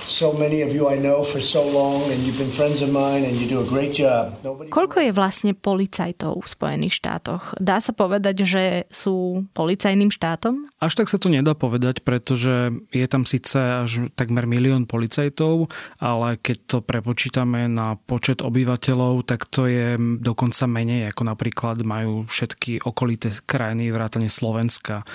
so 0.06 0.32
many 0.32 0.60
of 0.60 0.72
you 0.76 0.88
I 0.88 1.00
know 1.00 1.24
for 1.24 1.40
so 1.40 1.64
long 1.64 2.04
and 2.12 2.20
you've 2.24 2.38
been 2.38 2.52
friends 2.52 2.84
of 2.84 2.92
mine 2.92 3.24
and 3.24 3.36
you 3.40 3.48
do 3.48 3.60
a 3.60 3.68
great 3.68 3.96
job. 3.96 4.36
Nobody... 4.44 4.68
Koľko 4.68 5.00
je 5.00 5.12
vlastne 5.16 5.52
policajtov 5.56 6.44
v 6.44 6.48
Spojených 6.48 6.94
štátoch? 7.00 7.56
Dá 7.56 7.80
sa 7.80 7.96
povedať, 7.96 8.44
že 8.44 8.64
sú 8.92 9.48
policajným 9.56 10.12
štátom? 10.12 10.68
Až 10.80 11.00
tak 11.00 11.08
sa 11.08 11.16
to 11.16 11.32
nedá 11.32 11.56
povedať, 11.56 12.04
pretože 12.04 12.76
je 12.92 13.06
tam 13.08 13.24
síce 13.24 13.56
až 13.56 14.12
takmer 14.12 14.44
milión 14.44 14.84
policajtov, 14.84 15.72
ale 15.98 16.36
keď 16.36 16.56
to 16.68 16.78
prepočítame 16.84 17.66
na 17.72 17.96
počet 17.96 18.44
obyvateľov, 18.44 19.24
tak 19.24 19.48
to 19.48 19.64
je 19.64 19.96
dokonca 20.20 20.68
menej, 20.68 21.08
ako 21.08 21.22
napríklad 21.24 21.80
majú 21.82 22.28
všetky 22.28 22.84
okolité 22.84 23.32
krajiny 23.48 23.88
vrátane 23.88 24.28
Slovenska. 24.28 25.08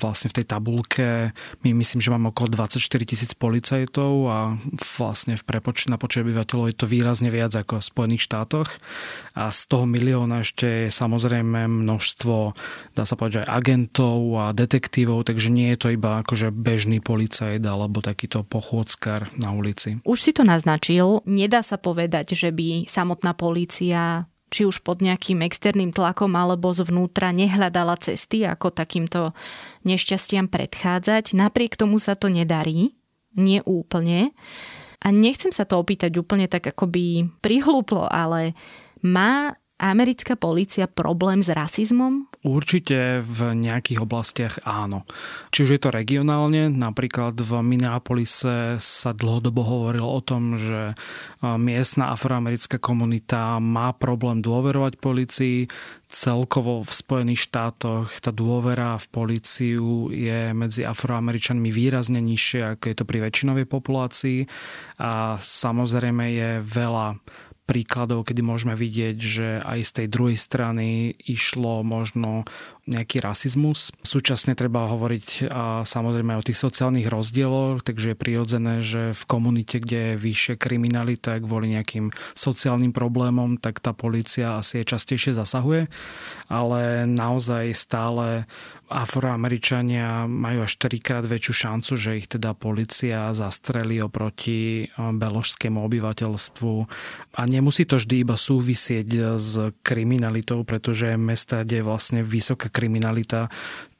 Vlastne 0.00 0.32
v 0.32 0.40
tej 0.40 0.46
tabulke 0.48 1.36
my 1.60 1.70
myslím, 1.76 2.00
že 2.00 2.08
máme 2.08 2.32
okolo 2.32 2.56
24 2.56 2.80
tisíc 3.04 3.36
policajtov 3.36 4.12
a 4.26 4.38
vlastne 4.96 5.36
v 5.36 5.44
prepoč- 5.44 5.92
na 5.92 6.00
počet 6.00 6.24
obyvateľov 6.24 6.72
je 6.72 6.76
to 6.80 6.86
výrazne 6.88 7.28
viac 7.28 7.52
ako 7.52 7.78
v 7.78 7.84
Spojených 7.84 8.24
štátoch 8.24 8.80
a 9.36 9.52
z 9.52 9.60
toho 9.68 9.84
milióna 9.84 10.40
ešte 10.40 10.88
je 10.88 10.90
samozrejme 10.90 11.68
množstvo, 11.68 12.56
dá 12.96 13.04
sa 13.04 13.14
povedať, 13.14 13.44
aj 13.44 13.52
agentov 13.52 14.18
a 14.40 14.44
detektívov, 14.56 15.28
takže 15.28 15.52
nie 15.52 15.76
je 15.76 15.78
to 15.78 15.88
iba 15.92 16.24
akože 16.24 16.48
bežný 16.54 17.04
policajt 17.04 17.60
alebo 17.60 18.00
takýto 18.00 18.46
pochôdzkar 18.46 19.36
na 19.36 19.52
ulici. 19.52 20.00
Už 20.06 20.18
si 20.22 20.32
to 20.32 20.46
naznačil, 20.46 21.20
nedá 21.28 21.60
sa 21.60 21.76
povedať, 21.76 22.32
že 22.38 22.54
by 22.54 22.88
samotná 22.88 23.36
polícia 23.36 24.29
či 24.50 24.66
už 24.66 24.82
pod 24.82 24.98
nejakým 24.98 25.46
externým 25.46 25.94
tlakom 25.94 26.34
alebo 26.34 26.74
zvnútra 26.74 27.30
nehľadala 27.30 27.94
cesty, 28.02 28.42
ako 28.42 28.74
takýmto 28.74 29.30
nešťastiam 29.86 30.50
predchádzať. 30.50 31.38
Napriek 31.38 31.78
tomu 31.78 32.02
sa 32.02 32.18
to 32.18 32.26
nedarí, 32.26 32.98
nie 33.38 33.62
úplne. 33.62 34.34
A 35.00 35.14
nechcem 35.14 35.54
sa 35.54 35.64
to 35.64 35.80
opýtať 35.80 36.12
úplne 36.18 36.50
tak 36.50 36.66
akoby 36.68 37.30
prihlúplo, 37.40 38.04
ale 38.10 38.52
má 39.00 39.56
americká 39.80 40.36
polícia 40.36 40.84
problém 40.84 41.40
s 41.40 41.48
rasizmom? 41.48 42.28
Určite 42.44 43.24
v 43.24 43.56
nejakých 43.56 44.00
oblastiach 44.04 44.54
áno. 44.64 45.08
Či 45.52 45.64
už 45.64 45.70
je 45.76 45.80
to 45.80 45.90
regionálne, 45.92 46.68
napríklad 46.68 47.36
v 47.36 47.64
Minneapolise 47.64 48.76
sa 48.80 49.10
dlhodobo 49.16 49.60
hovorilo 49.64 50.08
o 50.08 50.20
tom, 50.20 50.56
že 50.56 50.96
miestna 51.40 52.12
afroamerická 52.12 52.80
komunita 52.80 53.60
má 53.60 53.92
problém 53.96 54.40
dôverovať 54.44 54.92
policii. 55.00 55.58
Celkovo 56.10 56.82
v 56.82 56.90
Spojených 56.90 57.48
štátoch 57.48 58.18
tá 58.18 58.34
dôvera 58.34 58.98
v 58.98 59.06
políciu 59.14 60.10
je 60.10 60.50
medzi 60.56 60.82
afroameričanmi 60.82 61.70
výrazne 61.70 62.18
nižšia, 62.18 62.76
ako 62.76 62.84
je 62.88 62.96
to 62.96 63.04
pri 63.06 63.18
väčšinovej 63.30 63.66
populácii. 63.68 64.40
A 64.98 65.38
samozrejme 65.38 66.24
je 66.34 66.50
veľa 66.66 67.20
príkladov, 67.70 68.26
kedy 68.26 68.42
môžeme 68.42 68.74
vidieť, 68.74 69.16
že 69.22 69.48
aj 69.62 69.78
z 69.86 69.90
tej 70.02 70.06
druhej 70.10 70.34
strany 70.34 71.14
išlo 71.22 71.86
možno 71.86 72.42
nejaký 72.90 73.22
rasizmus. 73.22 73.94
Súčasne 74.02 74.58
treba 74.58 74.90
hovoriť 74.90 75.46
a 75.46 75.86
samozrejme 75.86 76.34
o 76.34 76.42
tých 76.42 76.58
sociálnych 76.58 77.06
rozdieloch, 77.06 77.86
takže 77.86 78.12
je 78.12 78.18
prirodzené, 78.18 78.74
že 78.82 79.14
v 79.14 79.22
komunite, 79.30 79.78
kde 79.78 80.18
je 80.18 80.20
vyššia 80.20 80.58
kriminalita 80.58 81.38
kvôli 81.38 81.70
nejakým 81.78 82.10
sociálnym 82.34 82.90
problémom, 82.90 83.62
tak 83.62 83.78
tá 83.78 83.94
policia 83.94 84.58
asi 84.58 84.82
častejšie 84.82 85.38
zasahuje, 85.38 85.86
ale 86.50 87.06
naozaj 87.06 87.70
stále 87.78 88.50
Afroameričania 88.90 90.26
majú 90.26 90.66
až 90.66 90.74
4 90.82 90.98
krát 90.98 91.24
väčšiu 91.24 91.54
šancu, 91.54 91.92
že 91.94 92.18
ich 92.18 92.26
teda 92.26 92.58
policia 92.58 93.30
zastrelí 93.30 94.02
oproti 94.02 94.84
eh, 94.84 94.90
beložskému 94.98 95.78
obyvateľstvu. 95.78 96.74
A 97.38 97.40
nemusí 97.46 97.86
to 97.86 98.02
vždy 98.02 98.26
iba 98.26 98.34
súvisieť 98.34 99.38
s 99.38 99.70
kriminalitou, 99.86 100.66
pretože 100.66 101.14
mesta, 101.14 101.62
kde 101.62 101.80
je 101.80 101.86
vlastne 101.86 102.20
vysoká 102.26 102.66
kriminalita, 102.66 103.46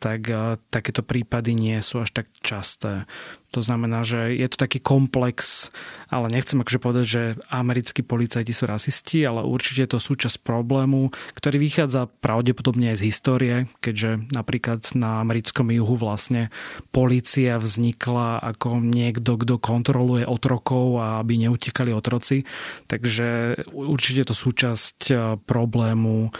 tak 0.00 0.32
takéto 0.72 1.04
prípady 1.04 1.52
nie 1.52 1.76
sú 1.84 2.00
až 2.00 2.24
tak 2.24 2.26
časté. 2.40 3.04
To 3.50 3.60
znamená, 3.66 4.06
že 4.06 4.30
je 4.38 4.46
to 4.46 4.62
taký 4.62 4.78
komplex, 4.78 5.68
ale 6.06 6.30
nechcem 6.30 6.62
akože 6.62 6.78
povedať, 6.78 7.04
že 7.04 7.22
americkí 7.50 8.06
policajti 8.06 8.54
sú 8.54 8.70
rasisti, 8.70 9.26
ale 9.26 9.42
určite 9.42 9.82
je 9.84 9.90
to 9.90 9.98
súčasť 9.98 10.46
problému, 10.46 11.10
ktorý 11.34 11.58
vychádza 11.58 12.06
pravdepodobne 12.22 12.94
aj 12.94 13.02
z 13.02 13.06
histórie, 13.10 13.54
keďže 13.82 14.30
napríklad 14.30 14.94
na 14.94 15.18
americkom 15.18 15.66
juhu 15.74 15.98
vlastne 15.98 16.54
polícia 16.94 17.58
vznikla 17.58 18.38
ako 18.54 18.78
niekto, 18.86 19.34
kto 19.34 19.58
kontroluje 19.58 20.30
otrokov 20.30 21.02
a 21.02 21.18
aby 21.18 21.42
neutekali 21.42 21.90
otroci. 21.90 22.46
Takže 22.86 23.60
určite 23.74 24.22
je 24.22 24.28
to 24.30 24.36
súčasť 24.38 24.98
problému 25.42 26.30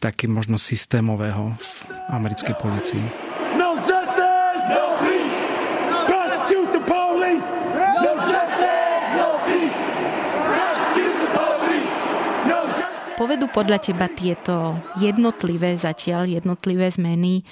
taký 0.00 0.32
možno 0.32 0.56
systémového 0.56 1.52
v 1.60 1.70
americkej 2.08 2.56
policii. 2.56 3.04
No 3.60 3.76
justice, 3.84 4.64
no 4.72 4.96
peace. 5.04 5.40
Prosecute 6.08 6.70
the 6.72 6.82
police. 6.88 7.48
No 8.00 8.12
justice, 8.24 9.06
no 9.20 9.28
peace. 9.44 9.82
Prosecute 10.48 11.16
the 11.20 11.30
police. 11.36 12.00
No 12.48 12.58
justice. 12.72 13.16
Povedú 13.20 13.46
podľa 13.52 13.78
teba 13.84 14.08
tieto 14.08 14.80
jednotlivé 14.96 15.76
zatiaľ, 15.76 16.24
jednotlivé 16.32 16.88
zmeny 16.88 17.44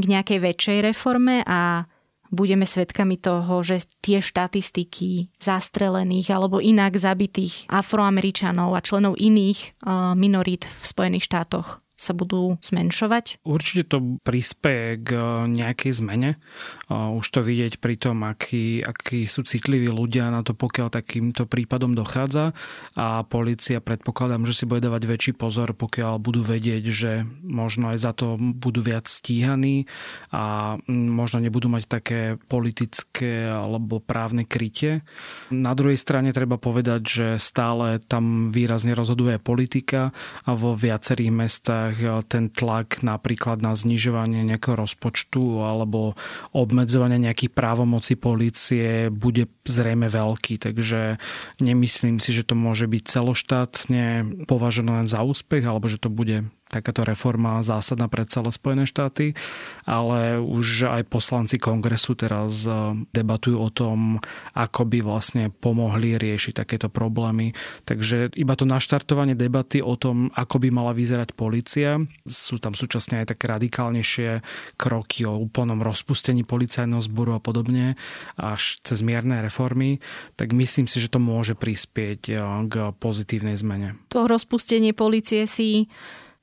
k 0.00 0.02
nejakej 0.08 0.40
väčšej 0.40 0.78
reforme 0.80 1.44
a 1.44 1.84
budeme 2.32 2.64
svedkami 2.64 3.20
toho, 3.20 3.60
že 3.60 3.84
tie 4.00 4.24
štatistiky 4.24 5.36
zastrelených 5.36 6.32
alebo 6.32 6.64
inak 6.64 6.96
zabitých 6.96 7.68
afroameričanov 7.68 8.72
a 8.72 8.80
členov 8.80 9.20
iných 9.20 9.58
eh, 9.60 10.16
minorít 10.16 10.64
v 10.64 10.84
Spojených 10.88 11.28
štátoch 11.28 11.84
sa 12.00 12.16
budú 12.16 12.56
zmenšovať? 12.64 13.44
Určite 13.44 13.84
to 13.92 14.16
prispieje 14.24 15.04
k 15.04 15.08
eh, 15.12 15.24
nejakej 15.52 15.92
zmene. 16.00 16.40
Eh, 16.40 16.94
už 16.96 17.26
to 17.28 17.44
vidieť 17.44 17.76
pri 17.76 18.00
tom, 18.00 18.24
akí, 18.24 18.80
akí 18.80 19.28
sú 19.28 19.44
citliví 19.44 19.92
ľudia 19.92 20.32
na 20.32 20.40
to, 20.40 20.56
pokiaľ 20.56 20.88
takýmto 20.88 21.44
prípadom 21.44 21.92
dochádza 21.92 22.56
a 22.96 23.20
policia 23.28 23.84
predpokladám, 23.84 24.48
že 24.48 24.56
si 24.56 24.64
bude 24.64 24.80
dávať 24.80 25.04
väčší 25.04 25.32
pozor, 25.36 25.76
pokiaľ 25.76 26.16
budú 26.16 26.40
vedieť, 26.40 26.84
že 26.88 27.12
možno 27.44 27.92
aj 27.92 27.98
za 28.00 28.12
to 28.16 28.40
budú 28.40 28.80
viac 28.80 29.04
stíhaní 29.04 29.84
a 30.32 30.76
možno 30.88 31.44
nebudú 31.44 31.68
mať 31.68 31.84
také 31.84 32.20
politické 32.48 33.50
alebo 33.50 34.00
právne 34.00 34.48
krytie. 34.48 35.04
Na 35.52 35.76
druhej 35.76 36.00
strane 36.00 36.32
treba 36.32 36.56
povedať, 36.56 37.02
že 37.04 37.26
stále 37.36 38.00
tam 38.00 38.48
výrazne 38.48 38.94
rozhoduje 38.96 39.36
politika 39.42 40.14
a 40.46 40.54
vo 40.54 40.72
viacerých 40.72 41.32
mestách 41.34 41.89
médiách 41.90 42.24
ten 42.30 42.46
tlak 42.48 43.02
napríklad 43.02 43.58
na 43.58 43.74
znižovanie 43.74 44.46
nejakého 44.46 44.78
rozpočtu 44.78 45.62
alebo 45.66 46.14
obmedzovanie 46.54 47.18
nejakých 47.18 47.50
právomocí 47.50 48.14
policie 48.14 49.10
bude 49.10 49.50
zrejme 49.66 50.06
veľký, 50.06 50.62
takže 50.62 51.18
nemyslím 51.58 52.22
si, 52.22 52.30
že 52.30 52.46
to 52.46 52.54
môže 52.54 52.86
byť 52.86 53.02
celoštátne 53.02 54.04
považované 54.46 55.10
za 55.10 55.22
úspech 55.26 55.66
alebo 55.66 55.90
že 55.90 55.98
to 55.98 56.08
bude 56.08 56.46
takáto 56.70 57.02
reforma 57.02 57.60
zásadná 57.66 58.06
pre 58.06 58.22
celé 58.30 58.54
Spojené 58.54 58.86
štáty, 58.86 59.34
ale 59.82 60.38
už 60.38 60.86
aj 60.86 61.10
poslanci 61.10 61.58
kongresu 61.58 62.14
teraz 62.14 62.64
e, 62.64 62.94
debatujú 63.10 63.58
o 63.58 63.70
tom, 63.74 64.22
ako 64.54 64.86
by 64.86 65.02
vlastne 65.02 65.50
pomohli 65.50 66.14
riešiť 66.14 66.62
takéto 66.62 66.86
problémy. 66.86 67.52
Takže 67.84 68.38
iba 68.38 68.54
to 68.54 68.70
naštartovanie 68.70 69.34
debaty 69.34 69.82
o 69.82 69.98
tom, 69.98 70.30
ako 70.38 70.62
by 70.62 70.68
mala 70.70 70.94
vyzerať 70.94 71.34
policia, 71.34 71.98
sú 72.22 72.62
tam 72.62 72.78
súčasne 72.78 73.26
aj 73.26 73.34
také 73.34 73.50
radikálnejšie 73.50 74.46
kroky 74.78 75.26
o 75.26 75.34
úplnom 75.34 75.82
rozpustení 75.82 76.46
policajného 76.46 77.02
zboru 77.02 77.34
a 77.34 77.40
podobne, 77.42 77.98
až 78.38 78.78
cez 78.86 79.02
mierne 79.02 79.42
reformy, 79.42 79.98
tak 80.38 80.54
myslím 80.54 80.86
si, 80.86 81.02
že 81.02 81.10
to 81.10 81.18
môže 81.18 81.58
prispieť 81.58 82.20
e, 82.30 82.34
k 82.70 82.74
pozitívnej 82.94 83.58
zmene. 83.58 83.98
To 84.14 84.30
rozpustenie 84.30 84.94
policie 84.94 85.50
si 85.50 85.90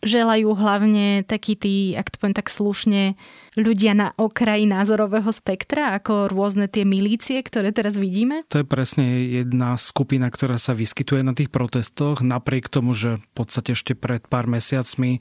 želajú 0.06 0.54
hlavne 0.54 1.26
takí 1.26 1.58
tí, 1.58 1.98
ak 1.98 2.14
to 2.14 2.18
poviem 2.22 2.38
tak 2.38 2.54
slušne, 2.54 3.18
ľudia 3.58 3.98
na 3.98 4.14
okraji 4.14 4.70
názorového 4.70 5.34
spektra, 5.34 5.98
ako 5.98 6.30
rôzne 6.30 6.70
tie 6.70 6.86
milície, 6.86 7.42
ktoré 7.42 7.74
teraz 7.74 7.98
vidíme? 7.98 8.46
To 8.54 8.62
je 8.62 8.68
presne 8.68 9.26
jedna 9.42 9.74
skupina, 9.82 10.30
ktorá 10.30 10.62
sa 10.62 10.78
vyskytuje 10.78 11.26
na 11.26 11.34
tých 11.34 11.50
protestoch, 11.50 12.22
napriek 12.22 12.70
tomu, 12.70 12.94
že 12.94 13.18
v 13.18 13.28
podstate 13.34 13.74
ešte 13.74 13.98
pred 13.98 14.22
pár 14.30 14.46
mesiacmi 14.46 15.20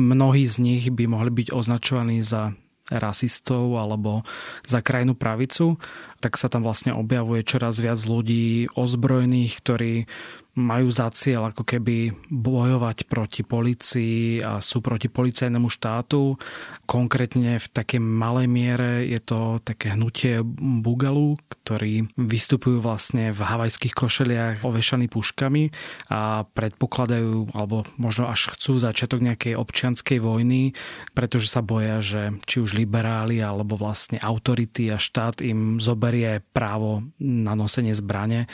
mnohí 0.00 0.48
z 0.48 0.56
nich 0.60 0.84
by 0.88 1.04
mohli 1.04 1.30
byť 1.44 1.48
označovaní 1.52 2.24
za 2.24 2.56
rasistov 2.92 3.80
alebo 3.80 4.28
za 4.68 4.84
krajnú 4.84 5.16
pravicu, 5.16 5.80
tak 6.24 6.40
sa 6.40 6.48
tam 6.48 6.64
vlastne 6.64 6.96
objavuje 6.96 7.44
čoraz 7.44 7.76
viac 7.84 8.00
ľudí 8.00 8.72
ozbrojených, 8.72 9.52
ktorí 9.60 9.94
majú 10.54 10.86
za 10.86 11.10
cieľ 11.10 11.50
ako 11.50 11.66
keby 11.66 12.14
bojovať 12.30 13.10
proti 13.10 13.42
policii 13.42 14.38
a 14.38 14.62
sú 14.62 14.78
proti 14.78 15.10
policajnému 15.10 15.66
štátu. 15.66 16.38
Konkrétne 16.86 17.58
v 17.58 17.66
takej 17.66 17.98
malej 17.98 18.46
miere 18.46 19.02
je 19.02 19.18
to 19.18 19.58
také 19.66 19.98
hnutie 19.98 20.46
Bugalu, 20.54 21.42
ktorí 21.50 22.06
vystupujú 22.14 22.78
vlastne 22.78 23.34
v 23.34 23.40
havajských 23.42 23.94
košeliach 23.98 24.56
ovešaní 24.62 25.10
puškami 25.10 25.74
a 26.14 26.46
predpokladajú, 26.46 27.50
alebo 27.50 27.82
možno 27.98 28.30
až 28.30 28.54
chcú 28.54 28.78
začiatok 28.78 29.26
nejakej 29.26 29.58
občianskej 29.58 30.22
vojny, 30.22 30.70
pretože 31.18 31.50
sa 31.50 31.66
boja, 31.66 31.98
že 31.98 32.38
či 32.46 32.62
už 32.62 32.78
liberáli 32.78 33.42
alebo 33.42 33.74
vlastne 33.74 34.22
autority 34.22 34.94
a 34.94 35.02
štát 35.02 35.42
im 35.42 35.82
zoberie 35.82 36.13
právo 36.52 37.06
na 37.18 37.56
nosenie 37.56 37.96
zbrane. 37.96 38.46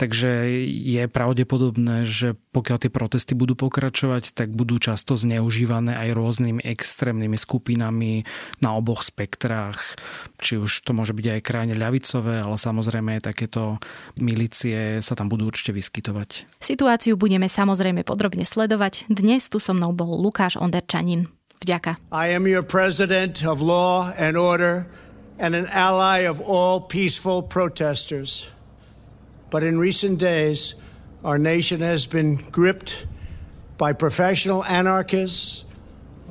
Takže 0.00 0.48
je 0.66 1.04
pravde 1.10 1.44
pravdepodobné, 1.44 2.06
že 2.06 2.38
pokiaľ 2.54 2.78
tie 2.78 2.90
protesty 2.94 3.34
budú 3.34 3.58
pokračovať, 3.58 4.38
tak 4.38 4.54
budú 4.54 4.78
často 4.78 5.18
zneužívané 5.18 5.98
aj 5.98 6.14
rôznymi 6.14 6.62
extrémnymi 6.62 7.34
skupinami 7.34 8.22
na 8.62 8.78
oboch 8.78 9.02
spektrách. 9.02 9.98
Či 10.38 10.62
už 10.62 10.86
to 10.86 10.94
môže 10.94 11.10
byť 11.10 11.26
aj 11.34 11.40
krajne 11.42 11.74
ľavicové, 11.74 12.40
ale 12.40 12.56
samozrejme 12.56 13.18
aj 13.18 13.34
takéto 13.34 13.82
milície 14.16 15.02
sa 15.02 15.18
tam 15.18 15.26
budú 15.26 15.50
určite 15.50 15.74
vyskytovať. 15.74 16.46
Situáciu 16.62 17.18
budeme 17.18 17.50
samozrejme 17.50 18.06
podrobne 18.06 18.46
sledovať. 18.46 19.10
Dnes 19.10 19.50
tu 19.50 19.60
so 19.60 19.76
mnou 19.76 19.90
bol 19.90 20.14
Lukáš 20.16 20.56
Onderčanin. 20.56 21.28
Vďaka. 21.66 21.98
I 22.14 22.30
am 22.30 22.46
your 22.46 22.64
president 22.64 23.42
of 23.42 23.58
law 23.58 24.14
and 24.14 24.38
order 24.38 24.86
and 25.38 25.54
an 25.54 25.66
ally 25.66 26.20
of 26.20 26.40
all 26.40 26.80
peaceful 26.80 27.42
protesters. 27.42 28.50
But 29.50 29.62
in 29.62 29.78
recent 29.78 30.18
days, 30.18 30.74
our 31.24 31.38
nation 31.38 31.80
has 31.80 32.06
been 32.06 32.36
gripped 32.36 33.06
by 33.78 33.92
professional 33.92 34.64
anarchists, 34.64 35.64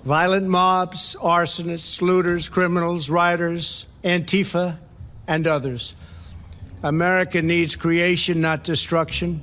violent 0.04 0.48
mobs, 0.48 1.16
arsonists, 1.22 2.02
looters, 2.02 2.50
criminals, 2.50 3.10
rioters, 3.10 3.86
Antifa, 4.04 4.78
and 5.28 5.48
others. 5.48 5.96
America 6.84 7.42
needs 7.42 7.76
creation, 7.76 8.42
not 8.42 8.64
destruction, 8.64 9.42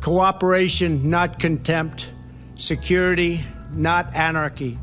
cooperation, 0.00 1.08
not 1.08 1.38
contempt, 1.38 2.10
security, 2.56 3.44
not 3.72 4.14
anarchy. 4.14 4.78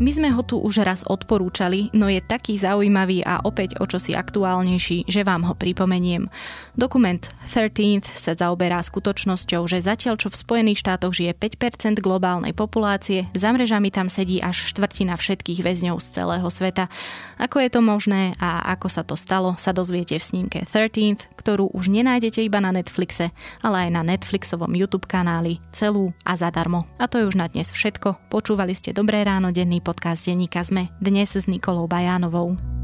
My 0.00 0.16
sme 0.16 0.32
ho 0.32 0.40
tu 0.40 0.56
už 0.56 0.80
raz 0.80 1.04
odporúčali, 1.04 1.92
no 1.92 2.08
je 2.08 2.24
taký 2.24 2.56
zaujímavý 2.56 3.20
a 3.20 3.44
opäť 3.44 3.76
o 3.78 3.84
čosi 3.84 4.16
aktuálnejší, 4.16 5.04
že 5.04 5.20
vám 5.28 5.44
ho 5.44 5.52
pripomeniem. 5.52 6.24
Dokument 6.72 7.20
13th 7.44 8.08
sa 8.08 8.32
zaoberá 8.32 8.80
skutočnosťou, 8.80 9.68
že 9.68 9.84
zatiaľ 9.84 10.16
čo 10.16 10.32
v 10.32 10.40
Spojených 10.40 10.80
štátoch 10.80 11.12
žije 11.12 11.36
5% 11.36 12.00
globálnej 12.00 12.56
populácie, 12.56 13.28
za 13.36 13.52
mrežami 13.52 13.92
tam 13.92 14.08
sedí 14.08 14.40
až 14.40 14.72
štvrtina 14.72 15.20
všetkých 15.20 15.60
väzňov 15.60 16.00
z 16.00 16.06
celého 16.16 16.48
sveta. 16.48 16.88
Ako 17.36 17.60
je 17.60 17.68
to 17.68 17.84
možné 17.84 18.32
a 18.40 18.72
ako 18.72 18.88
sa 18.88 19.04
to 19.04 19.20
stalo, 19.20 19.60
sa 19.60 19.76
dozviete 19.76 20.16
v 20.16 20.24
snímke 20.24 20.58
13th, 20.64 21.28
ktorú 21.40 21.72
už 21.72 21.88
nenájdete 21.88 22.44
iba 22.44 22.60
na 22.60 22.76
Netflixe, 22.76 23.32
ale 23.64 23.88
aj 23.88 23.90
na 23.96 24.02
Netflixovom 24.04 24.76
YouTube 24.76 25.08
kanáli 25.08 25.64
celú 25.72 26.12
a 26.28 26.36
zadarmo. 26.36 26.84
A 27.00 27.08
to 27.08 27.16
je 27.16 27.28
už 27.32 27.40
na 27.40 27.48
dnes 27.48 27.72
všetko. 27.72 28.28
Počúvali 28.28 28.76
ste 28.76 28.92
Dobré 28.92 29.24
ráno, 29.24 29.48
denný 29.48 29.80
podcast 29.80 30.28
denníka 30.28 30.60
ZME 30.60 30.92
dnes 31.00 31.32
s 31.32 31.48
Nikolou 31.48 31.88
Bajánovou. 31.88 32.79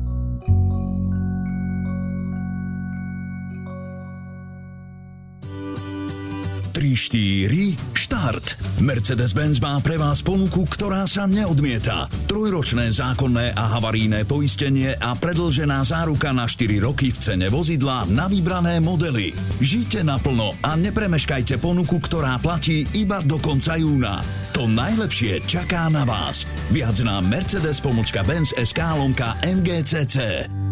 4, 6.92 7.96
štart. 7.96 8.46
Mercedes-Benz 8.85 9.59
má 9.59 9.81
pre 9.81 9.96
vás 9.96 10.20
ponuku, 10.20 10.68
ktorá 10.68 11.09
sa 11.09 11.25
neodmieta. 11.25 12.07
Trojročné 12.29 12.92
zákonné 12.92 13.57
a 13.57 13.64
havaríne 13.75 14.22
poistenie 14.29 14.92
a 15.01 15.16
predlžená 15.16 15.83
záruka 15.83 16.31
na 16.37 16.44
4 16.44 16.79
roky 16.85 17.11
v 17.11 17.18
cene 17.18 17.46
vozidla 17.49 18.05
na 18.12 18.29
vybrané 18.29 18.79
modely. 18.79 19.33
Žite 19.59 20.05
naplno 20.05 20.53
a 20.61 20.77
nepremeškajte 20.77 21.57
ponuku, 21.57 21.96
ktorá 21.99 22.37
platí 22.38 22.85
iba 22.92 23.25
do 23.25 23.40
konca 23.40 23.81
júna. 23.81 24.20
To 24.53 24.68
najlepšie 24.68 25.42
čaká 25.49 25.88
na 25.88 26.05
vás. 26.05 26.44
Viac 26.70 27.01
na 27.03 27.25
Mercedes-Benz 27.25 28.53
SK 28.53 28.79
lomka 29.01 29.33
MGCC. 29.42 30.65